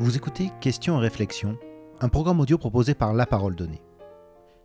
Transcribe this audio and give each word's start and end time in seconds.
Vous 0.00 0.16
écoutez 0.16 0.52
Questions 0.60 0.96
et 0.98 1.00
réflexions, 1.00 1.58
un 2.00 2.08
programme 2.08 2.38
audio 2.38 2.56
proposé 2.56 2.94
par 2.94 3.12
La 3.14 3.26
Parole 3.26 3.56
Donnée. 3.56 3.82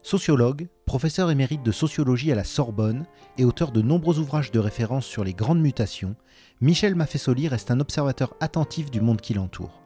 Sociologue, 0.04 0.68
professeur 0.86 1.32
émérite 1.32 1.64
de 1.64 1.72
sociologie 1.72 2.32
à 2.32 2.36
la 2.36 2.44
Sorbonne 2.44 3.08
et 3.40 3.44
auteur 3.44 3.72
de 3.72 3.82
nombreux 3.82 4.20
ouvrages 4.20 4.52
de 4.52 4.60
référence 4.60 5.08
sur 5.08 5.24
les 5.24 5.34
grandes 5.34 5.60
mutations, 5.60 6.16
Michel 6.62 6.94
Maffesoli 6.94 7.48
reste 7.48 7.72
un 7.72 7.80
observateur 7.80 8.36
attentif 8.42 8.92
du 8.92 9.02
monde 9.02 9.22
qui 9.22 9.34
l'entoure. 9.34 9.82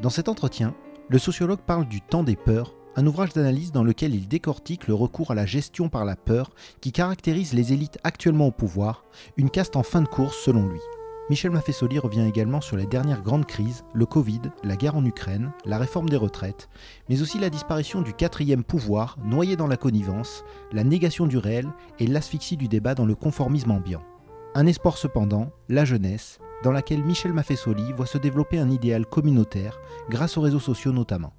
Dans 0.00 0.08
cet 0.08 0.28
entretien, 0.28 0.72
le 1.08 1.18
sociologue 1.18 1.62
parle 1.66 1.88
du 1.88 2.00
temps 2.00 2.22
des 2.22 2.36
peurs, 2.36 2.72
un 2.94 3.04
ouvrage 3.04 3.32
d'analyse 3.32 3.72
dans 3.72 3.82
lequel 3.82 4.14
il 4.14 4.28
décortique 4.28 4.86
le 4.86 4.94
recours 4.94 5.32
à 5.32 5.34
la 5.34 5.46
gestion 5.46 5.88
par 5.88 6.04
la 6.04 6.14
peur 6.14 6.50
qui 6.80 6.92
caractérise 6.92 7.54
les 7.54 7.72
élites 7.72 7.98
actuellement 8.04 8.46
au 8.46 8.52
pouvoir, 8.52 9.04
une 9.36 9.50
caste 9.50 9.74
en 9.74 9.82
fin 9.82 10.02
de 10.02 10.06
course 10.06 10.36
selon 10.44 10.68
lui. 10.68 10.80
Michel 11.30 11.52
Maffesoli 11.52 12.00
revient 12.00 12.26
également 12.26 12.60
sur 12.60 12.76
les 12.76 12.86
dernières 12.86 13.22
grandes 13.22 13.46
crises, 13.46 13.84
le 13.94 14.06
Covid, 14.06 14.40
la 14.64 14.76
guerre 14.76 14.96
en 14.96 15.04
Ukraine, 15.04 15.52
la 15.64 15.78
réforme 15.78 16.08
des 16.08 16.16
retraites, 16.16 16.68
mais 17.08 17.22
aussi 17.22 17.38
la 17.38 17.48
disparition 17.48 18.02
du 18.02 18.12
quatrième 18.12 18.64
pouvoir, 18.64 19.16
noyé 19.24 19.54
dans 19.56 19.68
la 19.68 19.76
connivence, 19.76 20.44
la 20.72 20.82
négation 20.82 21.26
du 21.26 21.38
réel 21.38 21.68
et 22.00 22.08
l'asphyxie 22.08 22.56
du 22.56 22.66
débat 22.66 22.94
dans 22.94 23.06
le 23.06 23.14
conformisme 23.14 23.70
ambiant. 23.70 24.02
Un 24.54 24.66
espoir 24.66 24.98
cependant, 24.98 25.50
la 25.68 25.84
jeunesse, 25.84 26.40
dans 26.64 26.72
laquelle 26.72 27.04
Michel 27.04 27.32
Maffesoli 27.32 27.92
voit 27.92 28.06
se 28.06 28.18
développer 28.18 28.58
un 28.58 28.70
idéal 28.70 29.06
communautaire, 29.06 29.80
grâce 30.10 30.36
aux 30.36 30.42
réseaux 30.42 30.60
sociaux 30.60 30.92
notamment. 30.92 31.32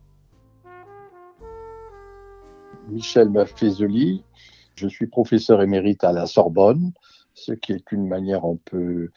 Michel 2.90 3.30
Maffesoli, 3.30 4.24
je 4.76 4.88
suis 4.88 5.08
professeur 5.08 5.62
émérite 5.62 6.04
à 6.06 6.14
la 6.14 6.26
Sorbonne, 6.26 6.94
ce 7.34 7.54
qui 7.54 7.74
est 7.74 7.92
une 7.92 8.08
manière 8.08 8.46
un 8.46 8.58
peu, 8.66 9.10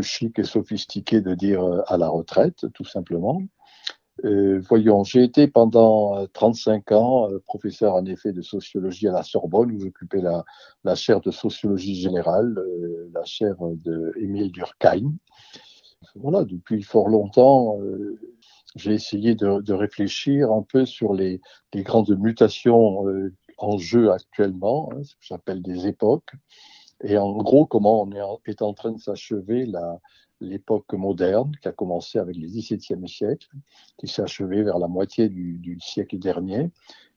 chic 0.00 0.38
et 0.38 0.44
sophistiquée 0.44 1.20
de 1.20 1.34
dire 1.34 1.62
euh, 1.62 1.82
à 1.86 1.96
la 1.96 2.08
retraite, 2.08 2.66
tout 2.74 2.84
simplement. 2.84 3.42
Euh, 4.24 4.60
voyons, 4.66 5.04
j'ai 5.04 5.24
été 5.24 5.46
pendant 5.46 6.26
35 6.28 6.90
euh, 6.90 6.94
ans 6.96 7.28
professeur 7.44 7.94
en 7.94 8.06
effet 8.06 8.32
de 8.32 8.40
sociologie 8.40 9.08
à 9.08 9.12
la 9.12 9.22
Sorbonne, 9.22 9.72
où 9.72 9.80
j'occupais 9.80 10.22
la, 10.22 10.94
chaire 10.94 11.20
de 11.20 11.30
sociologie 11.30 11.96
générale, 11.96 12.56
la 13.12 13.24
chaire 13.24 13.56
de 13.60 14.14
Émile 14.16 14.52
Durkheim. 14.52 15.14
Voilà, 16.14 16.44
depuis 16.44 16.82
fort 16.82 17.08
longtemps, 17.08 17.78
j'ai 18.74 18.94
essayé 18.94 19.34
de, 19.34 19.72
réfléchir 19.72 20.50
un 20.50 20.62
peu 20.62 20.86
sur 20.86 21.12
les, 21.12 21.40
les 21.74 21.82
grandes 21.82 22.16
mutations 22.18 23.04
en 23.58 23.78
jeu 23.78 24.12
actuellement, 24.12 24.90
hein, 24.92 25.02
ce 25.02 25.14
que 25.14 25.22
j'appelle 25.22 25.62
des 25.62 25.86
époques, 25.86 26.32
et 27.02 27.18
en 27.18 27.36
gros, 27.36 27.66
comment 27.66 28.02
on 28.02 28.12
est 28.12 28.62
en, 28.62 28.74
train 28.74 28.92
de 28.92 29.00
s'achever 29.00 29.70
l'époque 30.40 30.92
moderne 30.94 31.52
qui 31.60 31.68
a 31.68 31.72
commencé 31.72 32.18
avec 32.18 32.36
le 32.36 32.46
XVIIe 32.46 33.08
siècle, 33.08 33.48
qui 33.98 34.08
s'est 34.08 34.22
achevée 34.22 34.62
vers 34.62 34.78
la 34.78 34.88
moitié 34.88 35.28
du, 35.28 35.78
siècle 35.80 36.18
dernier, 36.18 36.70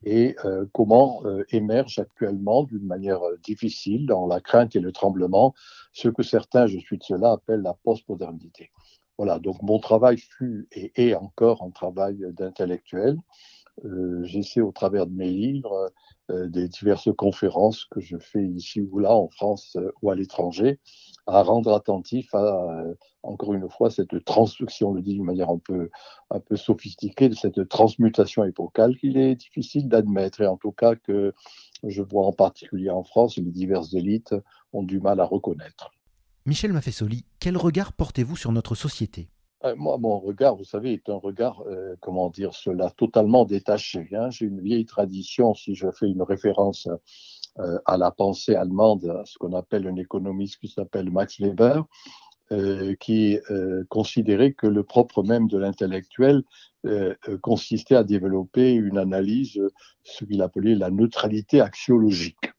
et 0.03 0.35
euh, 0.45 0.65
comment 0.73 1.21
euh, 1.25 1.43
émerge 1.49 1.99
actuellement 1.99 2.63
d'une 2.63 2.85
manière 2.85 3.21
euh, 3.21 3.37
difficile, 3.43 4.05
dans 4.05 4.27
la 4.27 4.39
crainte 4.39 4.75
et 4.75 4.79
le 4.79 4.93
tremblement, 4.93 5.53
ce 5.91 6.07
que 6.07 6.23
certains, 6.23 6.67
je 6.67 6.77
suis 6.77 6.97
de 6.97 7.03
cela, 7.03 7.33
appellent 7.33 7.61
la 7.61 7.73
postmodernité. 7.83 8.71
Voilà, 9.17 9.39
donc 9.39 9.61
mon 9.61 9.79
travail 9.79 10.17
fut 10.17 10.69
et 10.71 11.09
est 11.09 11.15
encore 11.15 11.61
un 11.63 11.71
travail 11.71 12.25
d'intellectuel. 12.31 13.17
J'essaie 14.23 14.61
au 14.61 14.71
travers 14.71 15.07
de 15.07 15.13
mes 15.13 15.29
livres 15.29 15.91
euh, 16.31 16.47
des 16.47 16.67
diverses 16.67 17.09
conférences 17.17 17.85
que 17.85 17.99
je 17.99 18.17
fais 18.17 18.45
ici 18.45 18.81
ou 18.81 18.99
là, 18.99 19.13
en 19.13 19.29
France 19.29 19.75
euh, 19.77 19.91
ou 20.01 20.11
à 20.11 20.15
l'étranger, 20.15 20.79
à 21.25 21.41
rendre 21.41 21.73
attentif 21.73 22.33
à, 22.35 22.39
euh, 22.39 22.93
encore 23.23 23.53
une 23.53 23.67
fois, 23.69 23.89
cette 23.89 24.23
transcription, 24.25 24.89
on 24.89 24.93
le 24.93 25.01
dit 25.01 25.13
d'une 25.13 25.25
manière 25.25 25.49
un 25.49 25.57
peu, 25.57 25.89
un 26.29 26.39
peu 26.39 26.55
sophistiquée, 26.55 27.29
de 27.29 27.35
cette 27.35 27.67
transmutation 27.67 28.43
épocale 28.43 28.95
qu'il 28.97 29.17
est 29.17 29.35
difficile 29.35 29.89
d'admettre, 29.89 30.41
et 30.41 30.47
en 30.47 30.57
tout 30.57 30.71
cas 30.71 30.95
que 30.95 31.33
je 31.83 32.03
vois 32.03 32.25
en 32.25 32.33
particulier 32.33 32.91
en 32.91 33.03
France, 33.03 33.37
les 33.37 33.43
diverses 33.43 33.93
élites 33.95 34.35
ont 34.71 34.83
du 34.83 34.99
mal 34.99 35.19
à 35.19 35.25
reconnaître. 35.25 35.91
Michel 36.45 36.73
Maffesoli, 36.73 37.25
quel 37.39 37.57
regard 37.57 37.93
portez-vous 37.93 38.35
sur 38.35 38.51
notre 38.51 38.75
société? 38.75 39.29
euh, 39.29 39.38
moi, 39.75 39.97
mon 39.97 40.19
regard, 40.19 40.55
vous 40.55 40.63
savez, 40.63 40.93
est 40.93 41.09
un 41.09 41.15
regard, 41.15 41.63
euh, 41.67 41.95
comment 41.99 42.29
dire 42.29 42.53
cela, 42.53 42.89
totalement 42.91 43.45
détaché. 43.45 44.07
Hein. 44.13 44.29
J'ai 44.29 44.45
une 44.45 44.61
vieille 44.61 44.85
tradition, 44.85 45.53
si 45.53 45.75
je 45.75 45.91
fais 45.91 46.07
une 46.07 46.21
référence 46.21 46.87
euh, 47.59 47.77
à 47.85 47.97
la 47.97 48.11
pensée 48.11 48.55
allemande, 48.55 49.05
à 49.05 49.25
ce 49.25 49.37
qu'on 49.37 49.53
appelle 49.53 49.87
un 49.87 49.97
économiste 49.97 50.59
qui 50.59 50.69
s'appelle 50.69 51.11
Max 51.11 51.39
Weber, 51.39 51.85
qui 52.99 53.37
considérait 53.89 54.53
que 54.53 54.65
le 54.65 54.81
propre 54.81 55.21
même 55.21 55.47
de 55.47 55.59
l'intellectuel 55.59 56.41
consistait 57.41 57.93
à 57.93 58.03
développer 58.03 58.73
une 58.73 58.97
analyse, 58.97 59.61
ce 60.01 60.25
qu'il 60.25 60.41
appelait 60.41 60.73
la 60.73 60.89
neutralité 60.89 61.61
axiologique. 61.61 62.49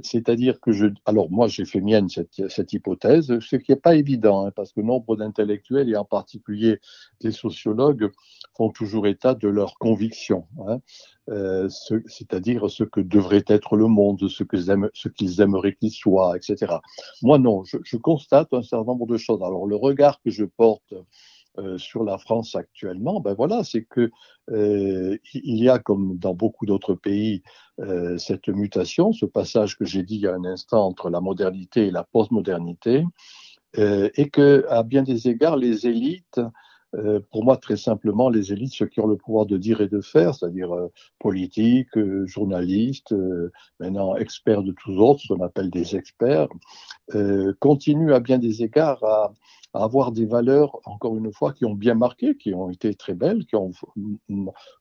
C'est-à-dire 0.00 0.60
que 0.60 0.72
je. 0.72 0.86
Alors, 1.04 1.30
moi, 1.30 1.46
j'ai 1.46 1.64
fait 1.64 1.80
mienne 1.80 2.08
cette, 2.08 2.72
hypothèse, 2.72 3.38
ce 3.38 3.56
qui 3.56 3.70
n'est 3.70 3.76
pas 3.76 3.94
évident, 3.94 4.46
hein, 4.46 4.50
parce 4.50 4.72
que 4.72 4.80
nombre 4.80 5.16
d'intellectuels, 5.16 5.88
et 5.88 5.96
en 5.96 6.04
particulier 6.04 6.80
des 7.20 7.30
sociologues, 7.30 8.10
font 8.56 8.70
toujours 8.70 9.06
état 9.06 9.34
de 9.34 9.48
leurs 9.48 9.78
convictions, 9.78 10.46
hein, 10.66 10.80
euh, 11.30 11.68
c'est-à-dire 12.06 12.68
ce 12.70 12.82
que 12.82 13.00
devrait 13.00 13.44
être 13.46 13.76
le 13.76 13.86
monde, 13.86 14.28
ce 14.28 14.42
qu'ils 14.42 14.66
qu'ils 15.16 15.40
aimeraient 15.40 15.74
qu'il 15.74 15.92
soit, 15.92 16.36
etc. 16.36 16.74
Moi, 17.22 17.38
non, 17.38 17.62
je, 17.64 17.96
constate 17.96 18.52
un 18.52 18.62
certain 18.62 18.84
nombre 18.84 19.06
de 19.06 19.16
choses. 19.16 19.42
Alors, 19.42 19.66
le 19.66 19.76
regard 19.76 20.20
que 20.22 20.30
je 20.30 20.44
porte 20.44 20.94
euh, 21.58 21.78
sur 21.78 22.02
la 22.02 22.18
France 22.18 22.56
actuellement, 22.56 23.20
ben 23.20 23.32
voilà, 23.34 23.62
c'est 23.62 23.84
que 23.84 24.10
euh, 24.50 25.16
il 25.34 25.62
y 25.62 25.68
a, 25.68 25.78
comme 25.78 26.18
dans 26.18 26.34
beaucoup 26.34 26.66
d'autres 26.66 26.94
pays, 26.94 27.44
euh, 27.78 28.18
cette 28.18 28.48
mutation, 28.48 29.12
ce 29.12 29.24
passage 29.24 29.78
que 29.78 29.84
j'ai 29.84 30.02
dit 30.02 30.16
il 30.16 30.22
y 30.22 30.26
a 30.26 30.34
un 30.34 30.44
instant 30.44 30.84
entre 30.84 31.10
la 31.10 31.20
modernité 31.20 31.86
et 31.86 31.90
la 31.92 32.02
postmodernité, 32.02 33.04
et 33.76 34.30
que, 34.30 34.64
à 34.68 34.84
bien 34.84 35.02
des 35.02 35.28
égards, 35.28 35.56
les 35.56 35.86
élites 35.88 36.40
pour 37.32 37.42
moi, 37.42 37.56
très 37.56 37.76
simplement, 37.76 38.28
les 38.28 38.52
élites, 38.52 38.72
ceux 38.72 38.86
qui 38.86 39.00
ont 39.00 39.08
le 39.08 39.16
pouvoir 39.16 39.46
de 39.46 39.58
dire 39.58 39.80
et 39.80 39.88
de 39.88 40.00
faire, 40.00 40.32
c'est-à-dire 40.32 40.70
politiques, 41.18 41.98
journalistes, 42.24 43.12
maintenant 43.80 44.14
experts 44.14 44.62
de 44.62 44.70
tous 44.70 44.96
autres, 44.98 45.22
ce 45.22 45.34
qu'on 45.34 45.42
appelle 45.42 45.70
des 45.70 45.96
experts, 45.96 46.46
continuent 47.58 48.12
à 48.12 48.20
bien 48.20 48.38
des 48.38 48.62
égards 48.62 49.02
à, 49.02 49.32
à 49.74 49.82
avoir 49.82 50.12
des 50.12 50.24
valeurs, 50.24 50.78
encore 50.84 51.16
une 51.16 51.32
fois, 51.32 51.52
qui 51.52 51.64
ont 51.64 51.74
bien 51.74 51.94
marqué, 51.94 52.36
qui 52.36 52.54
ont 52.54 52.70
été 52.70 52.94
très 52.94 53.14
belles, 53.14 53.44
qui 53.44 53.56
ont 53.56 53.72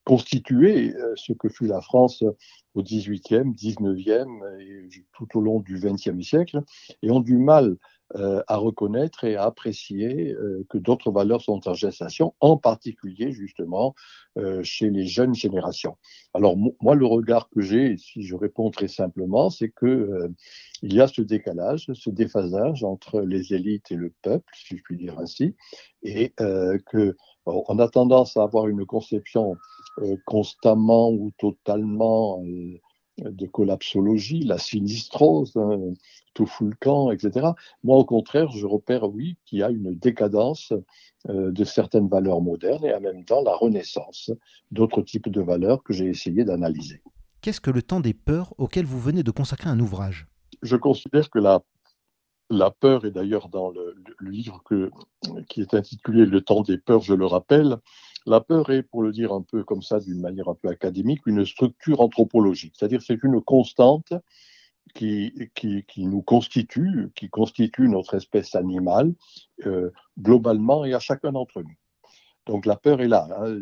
constitué 0.06 0.96
euh, 0.96 1.14
ce 1.16 1.34
que 1.34 1.50
fut 1.50 1.66
la 1.66 1.82
France 1.82 2.24
au 2.76 2.84
XVIIIe, 2.84 3.52
XIXe 3.54 4.28
et 4.60 4.88
tout 5.14 5.28
au 5.38 5.42
long 5.42 5.60
du 5.60 5.80
XXe 5.80 6.22
siècle, 6.22 6.62
et 7.02 7.12
ont 7.12 7.20
du 7.20 7.38
mal 7.38 7.78
euh, 8.16 8.44
à 8.48 8.58
reconnaître 8.58 9.24
et 9.24 9.38
à 9.38 9.46
apprécier 9.46 10.34
euh, 10.34 10.64
que 10.70 10.78
d'autres 10.78 11.12
valeurs 11.12 11.42
sont 11.42 11.68
en 11.68 11.74
gestation, 11.74 12.36
en 12.42 12.58
particulier 12.58 13.32
justement 13.32 13.96
euh, 14.38 14.62
chez 14.62 14.92
les 14.92 15.08
jeunes 15.08 15.34
générations. 15.34 15.98
Alors 16.36 16.56
moi, 16.56 16.94
le 16.94 17.08
regard 17.08 17.50
que 17.50 17.62
j'ai, 17.62 17.98
si 17.98 18.22
je 18.22 18.36
réponds 18.36 18.70
très 18.70 18.88
simplement, 18.88 19.50
c'est 19.50 19.70
que 19.70 20.30
il 20.84 20.94
y 20.94 21.02
a 21.02 21.08
ce 21.08 21.24
décalage, 21.24 21.88
ce 21.92 22.12
déphasage 22.12 22.84
entre 22.84 23.22
les 23.22 23.56
élites 23.56 23.92
et 23.92 23.96
le 23.96 24.14
peuple, 24.22 24.52
si 24.54 24.78
je 24.78 24.84
puis 24.84 24.98
dire 24.98 25.18
ainsi, 25.18 25.56
et 26.04 26.34
que 26.86 27.16
on 27.46 27.80
a 27.80 27.88
tendance 27.88 28.38
à 28.38 28.44
avoir 28.44 28.68
une 28.68 28.86
conception 28.86 29.56
constamment 30.26 31.12
ou 31.12 31.32
totalement 31.38 32.44
de 33.18 33.46
collapsologie, 33.46 34.44
la 34.44 34.58
sinistrose, 34.58 35.56
hein, 35.56 35.94
tout 36.34 36.46
fout 36.46 36.70
le 36.70 36.76
camp, 36.80 37.12
etc. 37.12 37.48
Moi, 37.84 37.98
au 37.98 38.06
contraire, 38.06 38.50
je 38.50 38.66
repère, 38.66 39.04
oui, 39.04 39.38
qu'il 39.46 39.60
y 39.60 39.64
a 39.64 39.70
une 39.70 39.94
décadence 39.94 40.74
euh, 41.30 41.52
de 41.52 41.64
certaines 41.64 42.08
valeurs 42.08 42.42
modernes 42.42 42.86
et 42.86 42.94
en 42.94 43.02
même 43.02 43.24
temps 43.24 43.44
la 43.44 43.56
renaissance 43.56 44.32
d'autres 44.72 45.02
types 45.02 45.30
de 45.30 45.42
valeurs 45.42 45.84
que 45.84 45.94
j'ai 45.94 46.08
essayé 46.08 46.44
d'analyser. 46.44 47.02
Qu'est-ce 47.42 47.62
que 47.62 47.72
le 47.72 47.84
temps 47.84 48.00
des 48.00 48.14
peurs 48.14 48.54
auquel 48.58 48.86
vous 48.86 49.00
venez 49.00 49.24
de 49.24 49.32
consacrer 49.32 49.70
un 49.70 49.80
ouvrage? 49.80 50.28
Je 50.62 50.76
considère 50.76 51.30
que 51.30 51.40
la, 51.40 51.62
la 52.50 52.72
peur, 52.72 53.06
et 53.06 53.12
d'ailleurs 53.12 53.50
dans 53.50 53.70
le, 53.70 53.96
le 54.18 54.32
livre 54.32 54.62
que, 54.66 54.90
qui 55.50 55.62
est 55.62 55.74
intitulé 55.74 56.26
Le 56.26 56.42
temps 56.42 56.62
des 56.62 56.78
peurs, 56.78 57.02
je 57.02 57.14
le 57.14 57.26
rappelle, 57.26 57.78
la 58.26 58.42
peur 58.42 58.70
est, 58.70 58.84
pour 58.84 59.04
le 59.04 59.12
dire 59.12 59.34
un 59.34 59.42
peu 59.42 59.64
comme 59.64 59.82
ça, 59.82 60.00
d'une 60.00 60.20
manière 60.20 60.48
un 60.48 60.56
peu 60.56 60.70
académique, 60.70 61.26
une 61.26 61.46
structure 61.46 62.02
anthropologique, 62.02 62.74
c'est-à-dire 62.78 63.02
c'est 63.02 63.24
une 63.24 63.42
constante 63.42 64.14
qui, 64.94 65.34
qui, 65.56 65.84
qui, 65.86 66.06
nous 66.06 66.22
constitue, 66.22 67.12
qui 67.16 67.30
constitue 67.30 67.88
notre 67.88 68.16
espèce 68.16 68.56
animale 68.56 69.14
euh, 69.66 69.92
globalement 70.20 70.86
et 70.86 70.94
à 70.94 71.00
chacun 71.00 71.32
d'entre 71.32 71.62
nous. 71.62 71.76
Donc 72.46 72.66
la 72.66 72.76
peur 72.76 73.00
est 73.02 73.08
là. 73.08 73.28
Hein. 73.38 73.62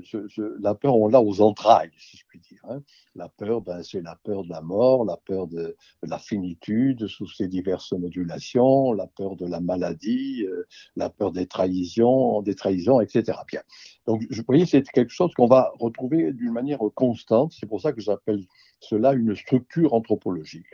la 0.59 0.73
peur, 0.73 0.95
on 0.95 1.07
l'a 1.07 1.21
aux 1.21 1.41
entrailles, 1.41 1.91
si 1.97 2.17
je 2.17 2.25
puis 2.27 2.39
dire. 2.39 2.59
Hein. 2.63 2.81
La 3.13 3.29
peur, 3.29 3.61
ben, 3.61 3.83
c'est 3.83 4.01
la 4.01 4.15
peur 4.15 4.43
de 4.43 4.49
la 4.49 4.61
mort, 4.61 5.05
la 5.05 5.17
peur 5.17 5.47
de, 5.47 5.75
la 6.01 6.17
finitude 6.17 7.07
sous 7.07 7.27
ses 7.27 7.47
diverses 7.47 7.91
modulations, 7.91 8.91
la 8.93 9.05
peur 9.05 9.35
de 9.35 9.45
la 9.45 9.59
maladie, 9.59 10.45
euh, 10.47 10.65
la 10.95 11.11
peur 11.11 11.31
des 11.31 11.45
trahisons, 11.45 12.41
des 12.41 12.55
trahisons, 12.55 13.01
etc. 13.01 13.37
Bien. 13.47 13.61
Donc, 14.07 14.23
vous 14.29 14.43
voyez, 14.47 14.65
c'est 14.65 14.81
quelque 14.89 15.13
chose 15.13 15.31
qu'on 15.35 15.47
va 15.47 15.71
retrouver 15.79 16.33
d'une 16.33 16.51
manière 16.51 16.79
constante. 16.95 17.53
C'est 17.53 17.67
pour 17.67 17.81
ça 17.81 17.93
que 17.93 18.01
j'appelle 18.01 18.43
cela 18.79 19.13
une 19.13 19.35
structure 19.35 19.93
anthropologique. 19.93 20.65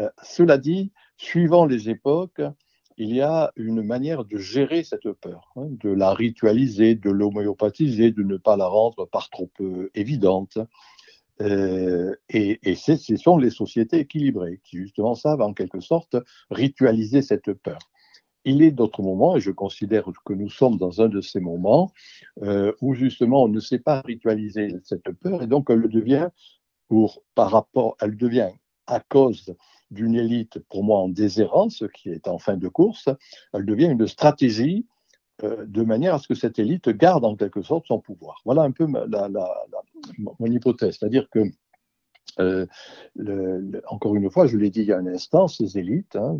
Euh, 0.00 0.08
cela 0.22 0.56
dit, 0.56 0.90
suivant 1.18 1.66
les 1.66 1.90
époques, 1.90 2.40
il 3.00 3.14
y 3.14 3.22
a 3.22 3.50
une 3.56 3.82
manière 3.82 4.26
de 4.26 4.36
gérer 4.36 4.84
cette 4.84 5.10
peur, 5.12 5.50
hein, 5.56 5.68
de 5.70 5.88
la 5.88 6.12
ritualiser, 6.12 6.94
de 6.94 7.08
l'homéopathiser, 7.08 8.10
de 8.10 8.22
ne 8.22 8.36
pas 8.36 8.58
la 8.58 8.66
rendre 8.66 9.06
par 9.06 9.30
trop 9.30 9.50
évidente. 9.94 10.58
Euh, 11.40 12.14
et, 12.28 12.58
ce 12.74 13.16
sont 13.16 13.38
les 13.38 13.48
sociétés 13.48 14.00
équilibrées 14.00 14.60
qui 14.64 14.76
justement 14.76 15.14
savent 15.14 15.40
en 15.40 15.54
quelque 15.54 15.80
sorte 15.80 16.16
ritualiser 16.50 17.22
cette 17.22 17.54
peur. 17.54 17.78
Il 18.44 18.60
est 18.60 18.70
d'autres 18.70 19.02
moments, 19.02 19.34
et 19.34 19.40
je 19.40 19.50
considère 19.50 20.04
que 20.26 20.34
nous 20.34 20.50
sommes 20.50 20.76
dans 20.76 21.00
un 21.00 21.08
de 21.08 21.22
ces 21.22 21.40
moments, 21.40 21.92
euh, 22.42 22.72
où 22.82 22.92
justement 22.92 23.44
on 23.44 23.48
ne 23.48 23.60
sait 23.60 23.78
pas 23.78 24.02
ritualiser 24.02 24.76
cette 24.84 25.10
peur, 25.12 25.42
et 25.42 25.46
donc 25.46 25.70
elle 25.70 25.88
devient, 25.88 26.28
par 27.34 27.50
rapport, 27.50 27.96
elle 28.02 28.18
devient 28.18 28.50
à 28.86 29.00
cause 29.00 29.54
d'une 29.90 30.14
élite, 30.14 30.58
pour 30.68 30.84
moi, 30.84 30.98
en 30.98 31.08
déshérence, 31.08 31.84
qui 31.94 32.10
est 32.10 32.28
en 32.28 32.38
fin 32.38 32.56
de 32.56 32.68
course, 32.68 33.08
elle 33.52 33.64
devient 33.64 33.86
une 33.86 34.06
stratégie 34.06 34.86
euh, 35.42 35.64
de 35.66 35.82
manière 35.82 36.14
à 36.14 36.18
ce 36.18 36.28
que 36.28 36.34
cette 36.34 36.58
élite 36.58 36.88
garde 36.90 37.24
en 37.24 37.36
quelque 37.36 37.62
sorte 37.62 37.86
son 37.86 38.00
pouvoir. 38.00 38.40
Voilà 38.44 38.62
un 38.62 38.72
peu 38.72 38.86
mon 38.86 40.46
hypothèse. 40.46 40.98
C'est-à-dire 40.98 41.28
que, 41.30 41.40
euh, 42.38 42.66
encore 43.88 44.14
une 44.14 44.30
fois, 44.30 44.46
je 44.46 44.56
l'ai 44.56 44.70
dit 44.70 44.80
il 44.80 44.86
y 44.86 44.92
a 44.92 44.98
un 44.98 45.06
instant, 45.06 45.48
ces 45.48 45.78
élites, 45.78 46.16
hein, 46.16 46.38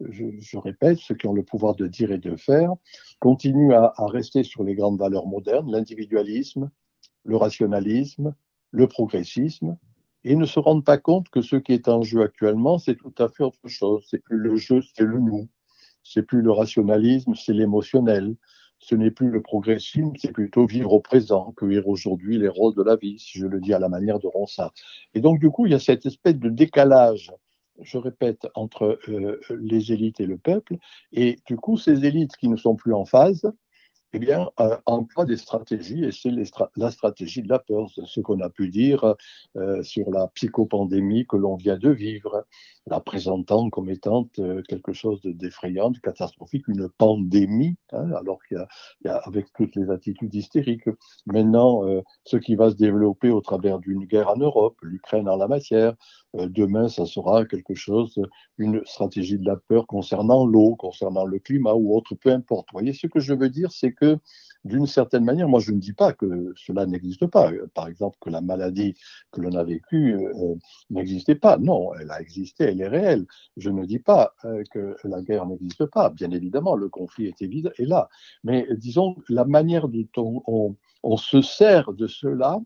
je, 0.00 0.58
répète, 0.58 0.98
ceux 0.98 1.14
qui 1.14 1.26
ont 1.26 1.32
le 1.32 1.44
pouvoir 1.44 1.76
de 1.76 1.86
dire 1.86 2.10
et 2.12 2.18
de 2.18 2.36
faire, 2.36 2.72
continuent 3.20 3.74
à 3.74 3.94
rester 4.06 4.42
sur 4.42 4.64
les 4.64 4.74
grandes 4.74 4.98
valeurs 4.98 5.26
modernes, 5.26 5.70
l'individualisme, 5.70 6.70
le 7.24 7.36
rationalisme, 7.36 8.34
le 8.70 8.88
progressisme, 8.88 9.76
et 10.24 10.36
ne 10.36 10.46
se 10.46 10.58
rendent 10.58 10.84
pas 10.84 10.98
compte 10.98 11.28
que 11.28 11.42
ce 11.42 11.56
qui 11.56 11.72
est 11.72 11.88
en 11.88 12.02
jeu 12.02 12.22
actuellement, 12.22 12.78
c'est 12.78 12.96
tout 12.96 13.14
à 13.18 13.28
fait 13.28 13.44
autre 13.44 13.68
chose. 13.68 14.04
C'est 14.08 14.22
plus 14.22 14.38
le 14.38 14.56
jeu, 14.56 14.80
c'est 14.94 15.04
le 15.04 15.18
nous. 15.18 15.48
C'est 16.02 16.22
plus 16.22 16.42
le 16.42 16.50
rationalisme, 16.50 17.34
c'est 17.34 17.52
l'émotionnel. 17.52 18.34
Ce 18.78 18.94
n'est 18.94 19.10
plus 19.10 19.30
le 19.30 19.40
progressisme, 19.40 20.12
c'est 20.16 20.32
plutôt 20.32 20.66
vivre 20.66 20.92
au 20.92 21.00
présent, 21.00 21.52
cueillir 21.56 21.88
aujourd'hui 21.88 22.38
les 22.38 22.48
rôles 22.48 22.74
de 22.74 22.82
la 22.82 22.96
vie, 22.96 23.18
si 23.18 23.38
je 23.38 23.46
le 23.46 23.60
dis 23.60 23.72
à 23.72 23.78
la 23.78 23.88
manière 23.88 24.18
de 24.18 24.26
Ronsard. 24.26 24.74
Et 25.14 25.20
donc, 25.20 25.38
du 25.40 25.50
coup, 25.50 25.66
il 25.66 25.72
y 25.72 25.74
a 25.74 25.78
cette 25.78 26.04
espèce 26.04 26.36
de 26.36 26.50
décalage 26.50 27.32
je 27.80 27.98
répète, 27.98 28.46
entre 28.54 28.98
euh, 29.08 29.40
les 29.50 29.92
élites 29.92 30.20
et 30.20 30.26
le 30.26 30.38
peuple. 30.38 30.76
Et 31.12 31.38
du 31.46 31.56
coup, 31.56 31.76
ces 31.76 32.04
élites 32.04 32.36
qui 32.36 32.48
ne 32.48 32.56
sont 32.56 32.76
plus 32.76 32.94
en 32.94 33.04
phase, 33.04 33.50
eh 34.14 34.20
bien, 34.20 34.48
euh, 34.60 34.76
emploie 34.86 35.24
des 35.24 35.36
stratégies, 35.36 36.04
et 36.04 36.12
c'est 36.12 36.30
la 36.76 36.90
stratégie 36.92 37.42
de 37.42 37.48
la 37.48 37.58
peur, 37.58 37.88
ce 37.90 38.20
qu'on 38.20 38.40
a 38.40 38.48
pu 38.48 38.68
dire 38.68 39.16
euh, 39.56 39.82
sur 39.82 40.08
la 40.12 40.28
psychopandémie 40.28 41.26
que 41.26 41.36
l'on 41.36 41.56
vient 41.56 41.76
de 41.76 41.90
vivre, 41.90 42.46
la 42.86 43.00
présentant 43.00 43.70
comme 43.70 43.90
étant 43.90 44.28
euh, 44.38 44.62
quelque 44.68 44.92
chose 44.92 45.20
d'effrayant, 45.24 45.90
de, 45.90 45.98
catastrophique, 45.98 46.68
une 46.68 46.88
pandémie, 46.96 47.74
hein, 47.92 48.12
alors 48.12 48.38
qu'il 48.46 48.64
y, 49.04 49.08
a, 49.08 49.16
avec 49.16 49.46
toutes 49.54 49.74
les 49.74 49.90
attitudes 49.90 50.32
hystériques. 50.32 50.88
Maintenant, 51.26 51.84
euh, 51.84 52.00
ce 52.24 52.36
qui 52.36 52.54
va 52.54 52.70
se 52.70 52.76
développer 52.76 53.30
au 53.30 53.40
travers 53.40 53.80
d'une 53.80 54.04
guerre 54.04 54.30
en 54.30 54.36
Europe, 54.36 54.76
l'Ukraine 54.82 55.28
en 55.28 55.36
la 55.36 55.48
matière, 55.48 55.94
demain, 56.34 56.88
ça 56.88 57.06
sera 57.06 57.44
quelque 57.44 57.74
chose, 57.74 58.20
une 58.58 58.84
stratégie 58.84 59.38
de 59.38 59.46
la 59.46 59.56
peur 59.56 59.86
concernant 59.86 60.46
l'eau, 60.46 60.76
concernant 60.76 61.24
le 61.24 61.38
climat 61.38 61.74
ou 61.74 61.96
autre, 61.96 62.14
peu 62.14 62.30
importe. 62.30 62.68
Vous 62.72 62.78
voyez, 62.78 62.92
ce 62.92 63.06
que 63.06 63.20
je 63.20 63.34
veux 63.34 63.48
dire, 63.48 63.72
c'est 63.72 63.92
que 63.92 64.03
d'une 64.64 64.86
certaine 64.86 65.24
manière, 65.24 65.48
moi 65.48 65.60
je 65.60 65.72
ne 65.72 65.78
dis 65.78 65.92
pas 65.92 66.12
que 66.12 66.52
cela 66.56 66.86
n'existe 66.86 67.26
pas. 67.26 67.50
Par 67.74 67.86
exemple, 67.86 68.16
que 68.20 68.30
la 68.30 68.40
maladie 68.40 68.94
que 69.30 69.40
l'on 69.42 69.54
a 69.54 69.62
vécue 69.62 70.14
euh, 70.14 70.54
n'existait 70.90 71.34
pas. 71.34 71.58
Non, 71.58 71.92
elle 71.94 72.10
a 72.10 72.20
existé, 72.20 72.64
elle 72.64 72.80
est 72.80 72.88
réelle. 72.88 73.26
Je 73.58 73.68
ne 73.70 73.84
dis 73.84 73.98
pas 73.98 74.34
euh, 74.44 74.62
que 74.72 74.96
la 75.04 75.20
guerre 75.20 75.46
n'existe 75.46 75.84
pas. 75.86 76.08
Bien 76.08 76.30
évidemment, 76.30 76.76
le 76.76 76.88
conflit 76.88 77.26
est, 77.26 77.42
évident, 77.42 77.70
est 77.78 77.84
là. 77.84 78.08
Mais 78.42 78.66
disons, 78.70 79.16
la 79.28 79.44
manière 79.44 79.88
dont 79.88 80.42
on, 80.46 80.76
se 81.16 81.42
sert 81.42 81.92
de 81.92 82.06
cela 82.06 82.58